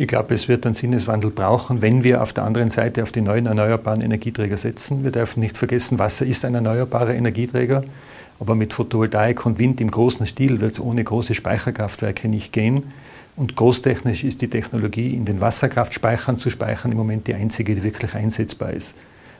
Ich 0.00 0.08
glaube, 0.08 0.32
es 0.32 0.48
wird 0.48 0.64
einen 0.64 0.74
Sinneswandel 0.74 1.30
brauchen, 1.30 1.82
wenn 1.82 2.02
wir 2.02 2.22
auf 2.22 2.32
der 2.32 2.44
anderen 2.44 2.70
Seite 2.70 3.02
auf 3.02 3.12
die 3.12 3.20
neuen 3.20 3.44
erneuerbaren 3.44 4.00
Energieträger 4.00 4.56
setzen. 4.56 5.04
Wir 5.04 5.10
dürfen 5.10 5.40
nicht 5.40 5.58
vergessen, 5.58 5.98
Wasser 5.98 6.24
ist 6.24 6.42
ein 6.46 6.54
erneuerbarer 6.54 7.12
Energieträger. 7.12 7.84
Aber 8.38 8.54
mit 8.54 8.72
Photovoltaik 8.72 9.44
und 9.44 9.58
Wind 9.58 9.78
im 9.78 9.90
großen 9.90 10.24
Stil 10.24 10.62
wird 10.62 10.72
es 10.72 10.80
ohne 10.80 11.04
große 11.04 11.34
Speicherkraftwerke 11.34 12.28
nicht 12.28 12.50
gehen. 12.50 12.84
Und 13.36 13.56
großtechnisch 13.56 14.24
ist 14.24 14.40
die 14.40 14.48
Technologie, 14.48 15.12
in 15.12 15.26
den 15.26 15.42
Wasserkraftspeichern 15.42 16.38
zu 16.38 16.48
speichern, 16.48 16.92
im 16.92 16.96
Moment 16.96 17.26
die 17.26 17.34
einzige, 17.34 17.74
die 17.74 17.82
wirklich 17.82 18.14
einsetzbar 18.14 18.72
ist. 18.72 18.94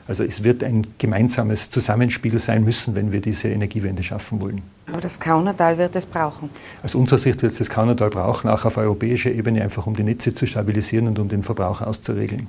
Also 0.07 0.23
es 0.23 0.43
wird 0.43 0.63
ein 0.63 0.85
gemeinsames 0.97 1.69
Zusammenspiel 1.69 2.37
sein 2.39 2.63
müssen, 2.63 2.95
wenn 2.95 3.11
wir 3.11 3.21
diese 3.21 3.49
Energiewende 3.49 4.03
schaffen 4.03 4.41
wollen. 4.41 4.61
Aber 4.87 5.01
das 5.01 5.19
Kaunertal 5.19 5.77
wird 5.77 5.95
es 5.95 6.05
brauchen. 6.05 6.49
Aus 6.83 6.95
unserer 6.95 7.19
Sicht 7.19 7.41
wird 7.41 7.51
es 7.51 7.59
das 7.59 7.69
Kaunertal 7.69 8.09
brauchen, 8.09 8.49
auch 8.49 8.65
auf 8.65 8.77
europäischer 8.77 9.31
Ebene, 9.31 9.61
einfach 9.61 9.87
um 9.87 9.95
die 9.95 10.03
Netze 10.03 10.33
zu 10.33 10.45
stabilisieren 10.45 11.07
und 11.07 11.19
um 11.19 11.29
den 11.29 11.43
Verbrauch 11.43 11.81
auszuregeln. 11.81 12.47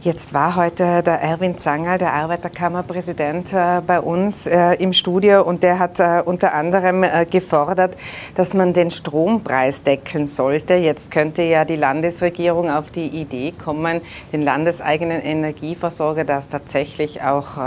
Jetzt 0.00 0.32
war 0.32 0.54
heute 0.54 1.02
der 1.02 1.20
Erwin 1.20 1.58
Zanger, 1.58 1.98
der 1.98 2.12
Arbeiterkammerpräsident, 2.12 3.52
äh, 3.52 3.80
bei 3.84 4.00
uns 4.00 4.46
äh, 4.46 4.74
im 4.74 4.92
Studio 4.92 5.42
und 5.42 5.64
der 5.64 5.80
hat 5.80 5.98
äh, 5.98 6.22
unter 6.24 6.54
anderem 6.54 7.04
gefordert, 7.28 7.96
dass 8.36 8.54
man 8.54 8.72
den 8.72 8.92
Strompreis 8.92 9.82
deckeln 9.82 10.28
sollte. 10.28 10.74
Jetzt 10.74 11.10
könnte 11.10 11.42
ja 11.42 11.64
die 11.64 11.74
Landesregierung 11.74 12.70
auf 12.70 12.92
die 12.92 13.08
Idee 13.08 13.52
kommen, 13.52 14.00
den 14.32 14.42
landeseigenen 14.42 15.20
Energieversorger 15.20 16.24
das 16.24 16.48
tatsächlich 16.48 17.22
auch 17.22 17.58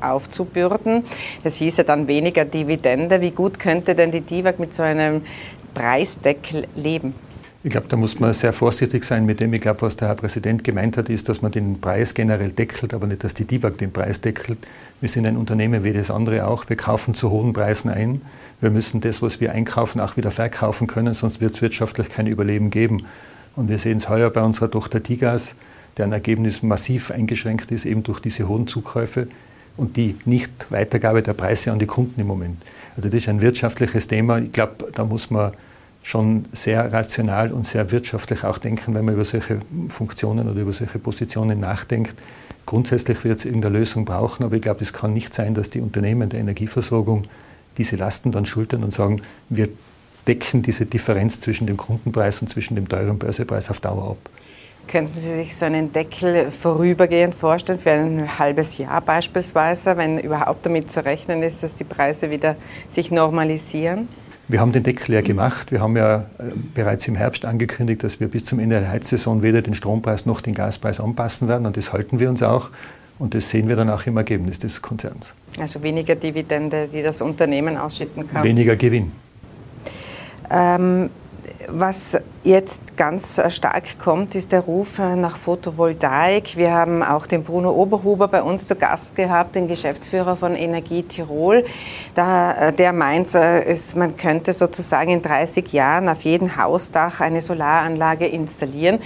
aufzubürden. 0.00 1.04
Das 1.42 1.56
hieße 1.56 1.82
dann 1.82 2.06
weniger 2.06 2.44
Dividende. 2.44 3.20
Wie 3.20 3.32
gut 3.32 3.58
könnte 3.58 3.96
denn 3.96 4.12
die 4.12 4.20
DIVAG 4.20 4.60
mit 4.60 4.74
so 4.74 4.84
einem 4.84 5.22
Preisdeckel 5.74 6.68
leben? 6.76 7.29
Ich 7.62 7.70
glaube, 7.70 7.88
da 7.88 7.96
muss 7.98 8.18
man 8.18 8.32
sehr 8.32 8.54
vorsichtig 8.54 9.04
sein 9.04 9.26
mit 9.26 9.40
dem. 9.40 9.52
Ich 9.52 9.60
glaube, 9.60 9.82
was 9.82 9.94
der 9.94 10.08
Herr 10.08 10.14
Präsident 10.14 10.64
gemeint 10.64 10.96
hat, 10.96 11.10
ist, 11.10 11.28
dass 11.28 11.42
man 11.42 11.52
den 11.52 11.78
Preis 11.78 12.14
generell 12.14 12.52
deckelt, 12.52 12.94
aber 12.94 13.06
nicht, 13.06 13.22
dass 13.22 13.34
die 13.34 13.44
DIBAG 13.44 13.76
den 13.76 13.92
Preis 13.92 14.22
deckelt. 14.22 14.58
Wir 15.02 15.10
sind 15.10 15.26
ein 15.26 15.36
Unternehmen 15.36 15.84
wie 15.84 15.92
das 15.92 16.10
andere 16.10 16.46
auch. 16.46 16.70
Wir 16.70 16.76
kaufen 16.76 17.12
zu 17.12 17.30
hohen 17.30 17.52
Preisen 17.52 17.90
ein. 17.90 18.22
Wir 18.62 18.70
müssen 18.70 19.02
das, 19.02 19.20
was 19.20 19.42
wir 19.42 19.52
einkaufen, 19.52 20.00
auch 20.00 20.16
wieder 20.16 20.30
verkaufen 20.30 20.86
können, 20.86 21.12
sonst 21.12 21.42
wird 21.42 21.52
es 21.52 21.60
wirtschaftlich 21.60 22.08
kein 22.08 22.26
Überleben 22.26 22.70
geben. 22.70 23.04
Und 23.56 23.68
wir 23.68 23.76
sehen 23.76 23.98
es 23.98 24.08
heuer 24.08 24.30
bei 24.30 24.40
unserer 24.40 24.70
Tochter 24.70 25.02
Tigas, 25.02 25.54
deren 25.98 26.12
Ergebnis 26.12 26.62
massiv 26.62 27.10
eingeschränkt 27.10 27.70
ist, 27.72 27.84
eben 27.84 28.02
durch 28.02 28.20
diese 28.20 28.48
hohen 28.48 28.68
Zukäufe 28.68 29.28
und 29.76 29.98
die 29.98 30.16
Nicht-Weitergabe 30.24 31.22
der 31.22 31.34
Preise 31.34 31.72
an 31.72 31.78
die 31.78 31.86
Kunden 31.86 32.22
im 32.22 32.26
Moment. 32.26 32.62
Also 32.96 33.10
das 33.10 33.18
ist 33.18 33.28
ein 33.28 33.42
wirtschaftliches 33.42 34.08
Thema. 34.08 34.38
Ich 34.38 34.52
glaube, 34.52 34.88
da 34.94 35.04
muss 35.04 35.30
man 35.30 35.52
schon 36.02 36.46
sehr 36.52 36.92
rational 36.92 37.52
und 37.52 37.66
sehr 37.66 37.90
wirtschaftlich 37.92 38.44
auch 38.44 38.58
denken, 38.58 38.94
wenn 38.94 39.04
man 39.04 39.14
über 39.14 39.24
solche 39.24 39.58
Funktionen 39.88 40.48
oder 40.48 40.60
über 40.60 40.72
solche 40.72 40.98
Positionen 40.98 41.60
nachdenkt. 41.60 42.14
Grundsätzlich 42.66 43.24
wird 43.24 43.40
es 43.40 43.44
irgendeine 43.44 43.78
Lösung 43.78 44.04
brauchen, 44.04 44.44
aber 44.44 44.56
ich 44.56 44.62
glaube, 44.62 44.82
es 44.82 44.92
kann 44.92 45.12
nicht 45.12 45.34
sein, 45.34 45.54
dass 45.54 45.70
die 45.70 45.80
Unternehmen 45.80 46.28
der 46.28 46.40
Energieversorgung 46.40 47.24
diese 47.76 47.96
Lasten 47.96 48.32
dann 48.32 48.46
schultern 48.46 48.82
und 48.84 48.92
sagen, 48.92 49.22
wir 49.48 49.68
decken 50.26 50.62
diese 50.62 50.86
Differenz 50.86 51.40
zwischen 51.40 51.66
dem 51.66 51.76
Kundenpreis 51.76 52.40
und 52.42 52.48
zwischen 52.48 52.74
dem 52.76 52.88
teuren 52.88 53.18
Börsepreis 53.18 53.70
auf 53.70 53.80
Dauer 53.80 54.12
ab. 54.12 54.30
Könnten 54.86 55.20
Sie 55.20 55.34
sich 55.36 55.56
so 55.56 55.66
einen 55.66 55.92
Deckel 55.92 56.50
vorübergehend 56.50 57.34
vorstellen, 57.34 57.78
für 57.78 57.92
ein 57.92 58.38
halbes 58.38 58.76
Jahr 58.78 59.00
beispielsweise, 59.00 59.96
wenn 59.96 60.18
überhaupt 60.18 60.66
damit 60.66 60.90
zu 60.90 61.04
rechnen 61.04 61.42
ist, 61.42 61.62
dass 61.62 61.74
die 61.74 61.84
Preise 61.84 62.30
wieder 62.30 62.56
sich 62.90 63.10
normalisieren? 63.10 64.08
Wir 64.50 64.60
haben 64.60 64.72
den 64.72 64.82
Deckel 64.82 65.14
ja 65.14 65.20
gemacht. 65.20 65.70
Wir 65.70 65.80
haben 65.80 65.96
ja 65.96 66.26
äh, 66.38 66.42
bereits 66.74 67.06
im 67.06 67.14
Herbst 67.14 67.44
angekündigt, 67.44 68.02
dass 68.02 68.18
wir 68.18 68.26
bis 68.26 68.44
zum 68.44 68.58
Ende 68.58 68.80
der 68.80 68.90
Heizsaison 68.90 69.44
weder 69.44 69.62
den 69.62 69.74
Strompreis 69.74 70.26
noch 70.26 70.40
den 70.40 70.54
Gaspreis 70.54 70.98
anpassen 70.98 71.46
werden. 71.46 71.66
Und 71.66 71.76
das 71.76 71.92
halten 71.92 72.18
wir 72.18 72.28
uns 72.28 72.42
auch. 72.42 72.70
Und 73.20 73.34
das 73.34 73.48
sehen 73.50 73.68
wir 73.68 73.76
dann 73.76 73.88
auch 73.88 74.06
im 74.06 74.16
Ergebnis 74.16 74.58
des 74.58 74.82
Konzerns. 74.82 75.36
Also 75.60 75.82
weniger 75.84 76.16
Dividende, 76.16 76.88
die 76.88 77.00
das 77.00 77.22
Unternehmen 77.22 77.76
ausschütten 77.76 78.26
kann. 78.26 78.42
Weniger 78.42 78.74
Gewinn. 78.74 79.12
Ähm, 80.50 81.10
was 81.68 82.18
jetzt 82.42 82.96
ganz 82.96 83.40
stark 83.48 83.98
kommt, 83.98 84.34
ist 84.34 84.52
der 84.52 84.60
Ruf 84.60 84.98
nach 84.98 85.36
Photovoltaik. 85.36 86.56
Wir 86.56 86.72
haben 86.72 87.02
auch 87.02 87.26
den 87.26 87.44
Bruno 87.44 87.70
Oberhuber 87.70 88.28
bei 88.28 88.42
uns 88.42 88.66
zu 88.66 88.76
Gast 88.76 89.14
gehabt, 89.14 89.54
den 89.54 89.68
Geschäftsführer 89.68 90.36
von 90.36 90.56
Energie 90.56 91.02
Tirol. 91.02 91.64
Da, 92.14 92.70
der 92.72 92.92
meint, 92.92 93.34
es, 93.34 93.94
man 93.94 94.16
könnte 94.16 94.52
sozusagen 94.52 95.10
in 95.10 95.22
30 95.22 95.72
Jahren 95.72 96.08
auf 96.08 96.22
jedem 96.22 96.56
Hausdach 96.56 97.20
eine 97.20 97.40
Solaranlage 97.40 98.26
installieren 98.26 99.00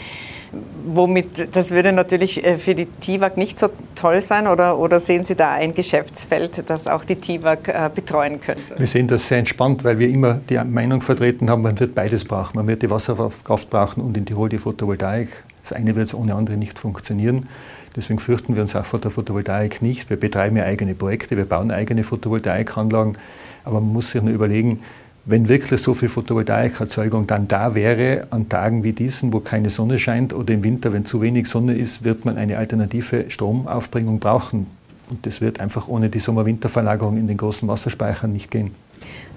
womit, 0.87 1.57
das 1.57 1.71
würde 1.71 1.93
natürlich 1.93 2.45
äh, 2.45 2.59
für 2.59 2.75
die 2.75 2.87
TIWAG 2.87 3.37
nicht 3.37 3.59
so 3.59 3.69
toll 3.95 4.21
sein 4.21 4.47
oder, 4.47 4.79
oder 4.79 5.01
sehen 5.01 5.25
Sie 5.25 5.35
da 5.35 5.53
ein 5.53 5.75
Geschäftsfeld, 5.75 6.65
das 6.69 6.87
auch 6.87 7.05
die 7.05 7.17
TIWAG 7.17 7.69
äh, 7.69 7.91
betreuen 7.95 8.41
könnte? 8.41 8.79
Wir 8.79 8.87
sehen 8.87 9.09
das 9.09 9.29
sehr 9.29 9.39
entspannt, 9.39 9.85
weil 9.85 9.99
wir 9.99 10.09
immer 10.09 10.41
die 10.49 10.59
Meinung 10.59 11.01
vertreten 11.01 11.51
haben, 11.51 11.63
man 11.63 11.79
wird 11.79 11.95
beides 11.95 12.25
brauchen. 12.25 12.57
Man 12.57 12.67
wird 12.67 12.83
die 12.83 12.91
Wasserkraft 12.91 13.71
brauchen 13.71 14.03
und 14.03 14.17
in 14.17 14.27
Tirol 14.27 14.49
die 14.49 14.59
Photovoltaik. 14.59 15.29
Das 15.63 15.73
eine 15.73 15.97
wird 15.97 16.13
ohne 16.15 16.35
andere 16.35 16.57
nicht 16.57 16.79
funktionieren. 16.79 17.49
Deswegen 17.97 18.19
fürchten 18.19 18.57
wir 18.57 18.63
uns 18.63 18.75
auch 18.75 18.85
vor 18.85 18.99
der 18.99 19.11
Photovoltaik 19.11 19.81
nicht. 19.81 20.11
Wir 20.11 20.17
betreiben 20.17 20.57
ja 20.57 20.65
eigene 20.65 20.95
Projekte, 20.95 21.37
wir 21.37 21.45
bauen 21.45 21.71
eigene 21.71 22.03
Photovoltaikanlagen. 22.03 23.17
Aber 23.65 23.81
man 23.81 23.93
muss 23.93 24.11
sich 24.11 24.21
nur 24.21 24.35
überlegen, 24.35 24.83
wenn 25.27 25.49
wirklich 25.49 25.81
so 25.81 25.95
viel 25.95 26.09
Photovoltaikerzeugung 26.09 27.27
dann 27.27 27.49
da 27.49 27.75
wäre, 27.75 28.27
an 28.31 28.49
Tagen 28.49 28.85
wie 28.85 28.93
diesen, 28.93 29.33
wo 29.33 29.41
keine 29.41 29.71
Sonne 29.71 29.99
scheint 29.99 30.35
oder 30.35 30.53
im 30.53 30.65
Winter, 30.65 30.93
wenn 30.93 31.05
zu 31.05 31.21
wenig 31.23 31.49
Sonne 31.49 31.75
ist, 31.75 32.05
wird 32.05 32.25
man 32.25 32.37
eine 32.37 32.59
alternative 32.59 33.31
Stromaufbringung 33.31 34.19
brauchen. 34.19 34.67
Und 35.09 35.25
das 35.27 35.41
wird 35.41 35.61
einfach 35.61 35.89
ohne 35.89 36.09
die 36.09 36.19
Sommer-Winter-Verlagerung 36.19 37.17
in 37.17 37.27
den 37.27 37.37
großen 37.37 37.69
Wasserspeichern 37.69 38.33
nicht 38.33 38.51
gehen. 38.51 38.73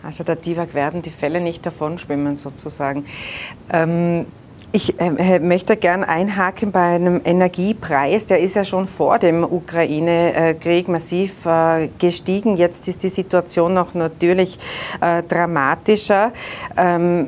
Also 0.03 0.23
der 0.23 0.35
DIVAG 0.35 0.73
werden 0.73 1.01
die 1.01 1.09
Fälle 1.09 1.41
nicht 1.41 1.65
davonschwimmen 1.65 2.37
sozusagen. 2.37 3.05
Ähm 3.71 4.25
ich 4.71 4.99
äh, 4.99 5.39
möchte 5.39 5.77
gern 5.77 6.03
einhaken 6.03 6.71
bei 6.71 6.95
einem 6.95 7.21
Energiepreis. 7.23 8.27
Der 8.27 8.39
ist 8.39 8.55
ja 8.55 8.65
schon 8.65 8.85
vor 8.85 9.17
dem 9.17 9.43
Ukraine-Krieg 9.43 10.87
massiv 10.87 11.45
äh, 11.45 11.87
gestiegen. 11.97 12.57
Jetzt 12.57 12.87
ist 12.87 13.01
die 13.01 13.09
Situation 13.09 13.73
noch 13.73 13.93
natürlich 13.93 14.59
äh, 14.99 15.23
dramatischer. 15.23 16.31
Ähm, 16.75 17.27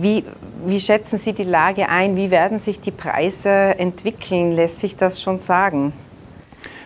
wie, 0.00 0.24
wie 0.66 0.80
schätzen 0.80 1.18
Sie 1.18 1.32
die 1.32 1.44
Lage 1.44 1.88
ein? 1.88 2.16
Wie 2.16 2.30
werden 2.30 2.58
sich 2.58 2.80
die 2.80 2.90
Preise 2.90 3.48
entwickeln? 3.50 4.52
Lässt 4.52 4.80
sich 4.80 4.96
das 4.96 5.22
schon 5.22 5.38
sagen? 5.38 5.92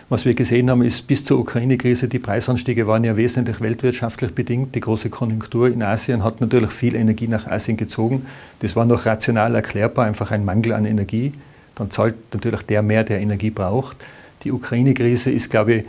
Was 0.09 0.23
wir 0.23 0.33
gesehen 0.35 0.69
haben, 0.69 0.83
ist 0.83 1.05
bis 1.05 1.25
zur 1.25 1.37
Ukraine-Krise, 1.37 2.07
die 2.07 2.19
Preisanstiege 2.19 2.87
waren 2.87 3.03
ja 3.03 3.17
wesentlich 3.17 3.59
weltwirtschaftlich 3.59 4.33
bedingt. 4.33 4.73
Die 4.73 4.79
große 4.79 5.09
Konjunktur 5.09 5.67
in 5.67 5.83
Asien 5.83 6.23
hat 6.23 6.39
natürlich 6.39 6.71
viel 6.71 6.95
Energie 6.95 7.27
nach 7.27 7.45
Asien 7.45 7.75
gezogen. 7.75 8.25
Das 8.59 8.77
war 8.77 8.85
noch 8.85 9.05
rational 9.05 9.53
erklärbar, 9.55 10.05
einfach 10.05 10.31
ein 10.31 10.45
Mangel 10.45 10.71
an 10.71 10.85
Energie. 10.85 11.33
Dann 11.75 11.91
zahlt 11.91 12.15
natürlich 12.33 12.61
der 12.61 12.83
mehr, 12.83 13.03
der 13.03 13.19
Energie 13.19 13.49
braucht. 13.49 13.97
Die 14.45 14.53
Ukraine-Krise 14.53 15.29
ist, 15.29 15.49
glaube 15.49 15.73
ich, 15.73 15.85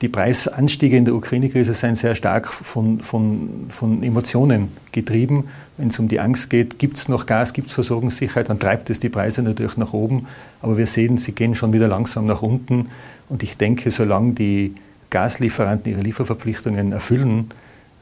die 0.00 0.08
Preisanstiege 0.08 0.96
in 0.96 1.04
der 1.04 1.14
Ukraine-Krise 1.14 1.74
sind 1.74 1.96
sehr 1.96 2.14
stark 2.14 2.46
von, 2.46 3.00
von, 3.00 3.66
von 3.68 4.02
Emotionen 4.04 4.68
getrieben. 4.92 5.48
Wenn 5.76 5.88
es 5.88 5.98
um 5.98 6.06
die 6.06 6.20
Angst 6.20 6.50
geht, 6.50 6.78
gibt 6.78 6.98
es 6.98 7.08
noch 7.08 7.26
Gas, 7.26 7.52
gibt 7.52 7.68
es 7.68 7.74
Versorgungssicherheit, 7.74 8.48
dann 8.48 8.60
treibt 8.60 8.90
es 8.90 9.00
die 9.00 9.08
Preise 9.08 9.42
natürlich 9.42 9.76
nach 9.76 9.92
oben. 9.92 10.26
Aber 10.62 10.78
wir 10.78 10.86
sehen, 10.86 11.18
sie 11.18 11.32
gehen 11.32 11.56
schon 11.56 11.72
wieder 11.72 11.88
langsam 11.88 12.26
nach 12.26 12.42
unten. 12.42 12.90
Und 13.28 13.42
ich 13.42 13.56
denke, 13.56 13.90
solange 13.90 14.34
die 14.34 14.74
Gaslieferanten 15.10 15.90
ihre 15.90 16.02
Lieferverpflichtungen 16.02 16.92
erfüllen, 16.92 17.48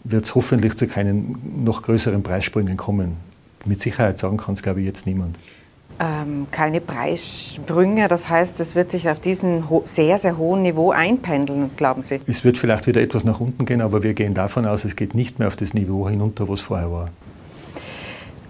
wird 0.04 0.26
es 0.26 0.34
hoffentlich 0.34 0.74
zu 0.74 0.86
keinen 0.86 1.64
noch 1.64 1.82
größeren 1.82 2.22
Preissprüngen 2.22 2.76
kommen. 2.76 3.16
Mit 3.64 3.80
Sicherheit 3.80 4.18
sagen 4.18 4.36
kann 4.36 4.54
es, 4.54 4.62
glaube 4.62 4.80
ich, 4.80 4.86
jetzt 4.86 5.06
niemand 5.06 5.36
ähm, 6.00 6.46
keine 6.50 6.80
Preissprünge. 6.80 8.08
Das 8.08 8.28
heißt, 8.28 8.60
es 8.60 8.74
wird 8.74 8.90
sich 8.90 9.08
auf 9.08 9.20
diesem 9.20 9.64
sehr, 9.84 10.18
sehr 10.18 10.36
hohen 10.36 10.62
Niveau 10.62 10.90
einpendeln, 10.90 11.70
glauben 11.76 12.02
Sie? 12.02 12.20
Es 12.26 12.44
wird 12.44 12.58
vielleicht 12.58 12.86
wieder 12.86 13.00
etwas 13.00 13.24
nach 13.24 13.40
unten 13.40 13.66
gehen, 13.66 13.80
aber 13.80 14.02
wir 14.02 14.14
gehen 14.14 14.34
davon 14.34 14.66
aus, 14.66 14.84
es 14.84 14.96
geht 14.96 15.14
nicht 15.14 15.38
mehr 15.38 15.48
auf 15.48 15.56
das 15.56 15.74
Niveau 15.74 16.08
hinunter, 16.08 16.48
was 16.48 16.60
vorher 16.60 16.90
war. 16.90 17.10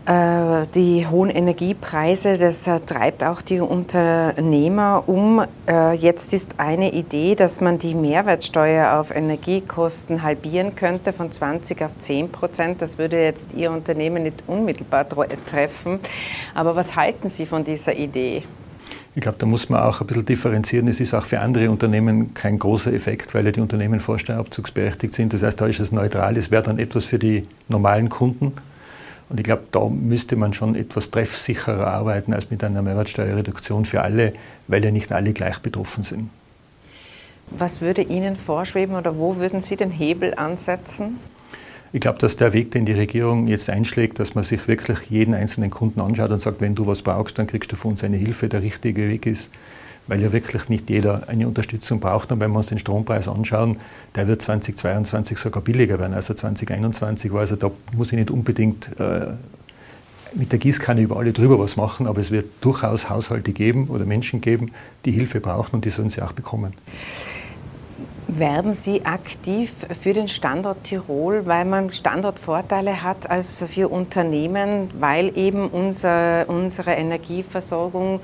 Äh, 0.07 0.69
die 0.73 1.05
hohen 1.09 1.31
Energiepreise, 1.31 2.39
das 2.39 2.63
treibt 2.87 3.25
auch 3.25 3.43
die 3.43 3.59
Unternehmer 3.59 5.03
um. 5.09 5.45
Äh, 5.69 5.95
jetzt 5.95 6.33
ist 6.33 6.55
eine 6.59 6.93
Idee, 6.93 7.35
dass 7.35 7.61
man 7.61 7.81
die 7.81 7.95
Mehrwertsteuer 7.95 9.01
auf 9.01 9.11
Energiekosten 9.11 10.23
halbieren 10.23 10.77
könnte 10.77 11.13
von 11.13 11.33
20 11.33 11.83
auf 11.83 11.91
10 11.99 12.31
Prozent. 12.31 12.83
Das 12.83 12.99
würde 12.99 13.21
jetzt 13.21 13.47
Ihr 13.57 13.73
Unternehmen 13.73 14.23
nicht 14.23 14.45
unmittelbar 14.47 15.09
treffen. 15.09 15.99
Aber 16.55 16.77
was 16.77 16.95
halten 16.95 17.29
Sie 17.29 17.45
von 17.45 17.65
dieser 17.65 17.97
Idee? 17.97 18.45
Ich 19.17 19.23
glaube, 19.23 19.39
da 19.39 19.47
muss 19.47 19.69
man 19.71 19.83
auch 19.83 20.01
ein 20.03 20.07
bisschen 20.07 20.27
differenzieren. 20.27 20.87
Es 20.87 21.01
ist 21.01 21.15
auch 21.15 21.25
für 21.25 21.41
andere 21.41 21.69
Unternehmen 21.69 22.33
kein 22.33 22.61
großer 22.61 22.93
Effekt, 22.93 23.35
weil 23.35 23.45
ja 23.45 23.51
die 23.51 23.61
Unternehmen 23.61 23.99
vorsteuerabzugsberechtigt 23.99 25.15
sind. 25.15 25.33
Das 25.33 25.43
heißt, 25.43 25.61
da 25.61 25.67
ist 25.67 25.81
es 25.81 25.91
neutral. 25.91 26.37
Es 26.37 26.53
wäre 26.53 26.63
dann 26.63 26.79
etwas 26.79 27.07
für 27.07 27.19
die 27.19 27.45
normalen 27.69 28.09
Kunden. 28.09 28.53
Und 29.29 29.41
ich 29.41 29.45
glaube, 29.45 29.65
da 29.73 29.89
müsste 29.89 30.37
man 30.37 30.53
schon 30.53 30.77
etwas 30.77 31.11
treffsicherer 31.11 31.87
arbeiten 31.87 32.33
als 32.33 32.51
mit 32.51 32.63
einer 32.63 32.83
Mehrwertsteuerreduktion 32.83 33.85
für 33.85 34.03
alle, 34.03 34.33
weil 34.69 34.85
ja 34.85 34.91
nicht 34.91 35.13
alle 35.13 35.33
gleich 35.33 35.59
betroffen 35.59 36.05
sind. 36.05 36.31
Was 37.51 37.81
würde 37.81 38.03
Ihnen 38.03 38.37
vorschweben 38.37 38.95
oder 38.97 39.17
wo 39.19 39.37
würden 39.37 39.63
Sie 39.63 39.77
den 39.77 39.91
Hebel 39.91 40.35
ansetzen? 40.35 41.19
Ich 41.93 42.01
glaube, 42.01 42.19
dass 42.19 42.37
der 42.37 42.53
Weg, 42.53 42.73
den 42.73 42.85
die 42.85 42.93
Regierung 42.93 43.47
jetzt 43.47 43.71
einschlägt, 43.71 44.19
dass 44.19 44.35
man 44.35 44.45
sich 44.45 44.67
wirklich 44.69 44.99
jeden 45.09 45.35
einzelnen 45.35 45.71
Kunden 45.71 46.01
anschaut 46.01 46.31
und 46.31 46.41
sagt, 46.41 46.61
wenn 46.61 46.75
du 46.75 46.87
was 46.87 47.03
brauchst, 47.03 47.39
dann 47.39 47.47
kriegst 47.47 47.71
du 47.71 47.77
von 47.77 47.93
uns 47.93 48.05
eine 48.05 48.17
Hilfe, 48.17 48.49
der 48.49 48.63
richtige 48.63 49.09
Weg 49.09 49.27
ist 49.27 49.51
weil 50.07 50.23
ja 50.23 50.33
wirklich 50.33 50.69
nicht 50.69 50.89
jeder 50.91 51.29
eine 51.29 51.49
Unterstützung 51.49 52.01
braucht. 52.01 52.33
Und 52.33 52.41
wenn 52.41 52.51
wir 52.51 52.59
uns 52.59 52.67
den 52.67 52.79
Strompreis 52.79 53.29
anschauen, 53.29 53.79
der 54.15 54.27
wird 54.29 54.43
2022 54.43 55.39
sogar 55.39 55.63
billiger 55.63 55.99
werden. 55.99 56.15
Also 56.15 56.35
2021 56.35 57.33
war 57.33 57.41
also, 57.41 57.57
da 57.57 57.71
muss 57.97 58.13
ich 58.13 58.19
nicht 58.19 58.31
unbedingt 58.31 58.99
äh, 59.01 59.29
mit 60.35 60.53
der 60.53 60.59
Gießkanne 60.59 61.01
über 61.01 61.17
alle 61.17 61.33
drüber 61.33 61.59
was 61.59 61.77
machen, 61.77 62.07
aber 62.07 62.21
es 62.21 62.31
wird 62.31 62.47
durchaus 62.61 63.09
Haushalte 63.09 63.53
geben 63.53 63.89
oder 63.89 64.05
Menschen 64.05 64.41
geben, 64.41 64.73
die 65.05 65.13
Hilfe 65.13 65.41
brauchen 65.41 65.77
und 65.77 65.85
die 65.85 65.91
sollen 65.91 66.11
sie 66.11 66.23
auch 66.23 66.33
bekommen. 66.33 66.75
Werben 68.29 68.75
Sie 68.75 69.07
aktiv 69.07 69.73
für 70.03 70.13
den 70.13 70.27
Standort 70.27 70.83
Tirol, 70.83 71.47
weil 71.47 71.65
man 71.65 71.93
Standortvorteile 71.93 73.05
hat 73.05 73.31
als 73.31 73.63
für 73.69 73.89
Unternehmen, 73.89 74.91
weil 74.99 75.39
eben 75.39 75.69
unser, 75.69 76.49
unsere 76.49 76.95
Energieversorgung 76.95 78.21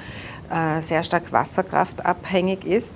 sehr 0.80 1.02
stark 1.02 1.32
wasserkraftabhängig 1.32 2.64
ist? 2.64 2.94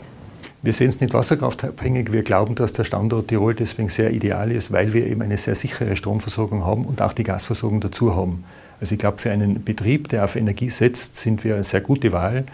Wir 0.62 0.72
sehen 0.72 0.88
es 0.88 1.00
nicht 1.00 1.14
wasserkraftabhängig. 1.14 2.12
Wir 2.12 2.22
glauben, 2.22 2.54
dass 2.54 2.72
der 2.72 2.84
Standort 2.84 3.28
Tirol 3.28 3.54
deswegen 3.54 3.88
sehr 3.88 4.10
ideal 4.10 4.50
ist, 4.50 4.72
weil 4.72 4.92
wir 4.92 5.06
eben 5.06 5.22
eine 5.22 5.36
sehr 5.36 5.54
sichere 5.54 5.94
Stromversorgung 5.96 6.64
haben 6.64 6.84
und 6.84 7.00
auch 7.02 7.12
die 7.12 7.22
Gasversorgung 7.22 7.80
dazu 7.80 8.16
haben. 8.16 8.44
Also 8.80 8.94
ich 8.94 8.98
glaube, 8.98 9.18
für 9.18 9.30
einen 9.30 9.62
Betrieb, 9.64 10.08
der 10.08 10.24
auf 10.24 10.36
Energie 10.36 10.68
setzt, 10.68 11.14
sind 11.14 11.44
wir 11.44 11.54
eine 11.54 11.64
sehr 11.64 11.80
gute 11.80 12.12
Wahl. 12.12 12.44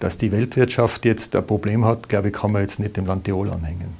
Dass 0.00 0.18
die 0.18 0.30
Weltwirtschaft 0.30 1.06
jetzt 1.06 1.34
ein 1.34 1.46
Problem 1.46 1.86
hat, 1.86 2.10
glaube 2.10 2.28
ich, 2.28 2.34
kann 2.34 2.52
man 2.52 2.60
jetzt 2.60 2.78
nicht 2.78 2.96
dem 2.98 3.06
Land 3.06 3.24
Tirol 3.24 3.50
anhängen. 3.50 3.94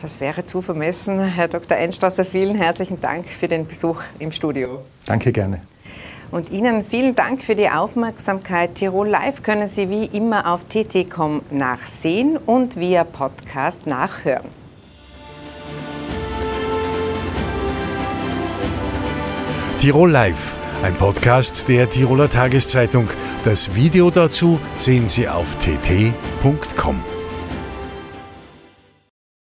Das 0.00 0.18
wäre 0.18 0.46
zu 0.46 0.62
vermessen. 0.62 1.22
Herr 1.22 1.48
Dr. 1.48 1.76
Einstrasser, 1.76 2.24
vielen 2.24 2.56
herzlichen 2.56 2.98
Dank 3.02 3.28
für 3.28 3.46
den 3.46 3.66
Besuch 3.66 4.00
im 4.18 4.32
Studio. 4.32 4.80
Danke 5.04 5.30
gerne. 5.30 5.60
Und 6.30 6.50
Ihnen 6.50 6.84
vielen 6.84 7.16
Dank 7.16 7.42
für 7.42 7.56
die 7.56 7.68
Aufmerksamkeit. 7.68 8.76
Tirol 8.76 9.08
Live 9.08 9.42
können 9.42 9.68
Sie 9.68 9.90
wie 9.90 10.04
immer 10.04 10.52
auf 10.52 10.64
tt.com 10.64 11.42
nachsehen 11.50 12.36
und 12.36 12.76
via 12.76 13.04
Podcast 13.04 13.86
nachhören. 13.86 14.60
Tirol 19.78 20.10
Live, 20.10 20.56
ein 20.82 20.94
Podcast 20.94 21.66
der 21.66 21.88
Tiroler 21.88 22.28
Tageszeitung. 22.28 23.08
Das 23.44 23.74
Video 23.74 24.10
dazu 24.10 24.60
sehen 24.76 25.08
Sie 25.08 25.26
auf 25.26 25.56
tt.com. 25.56 27.02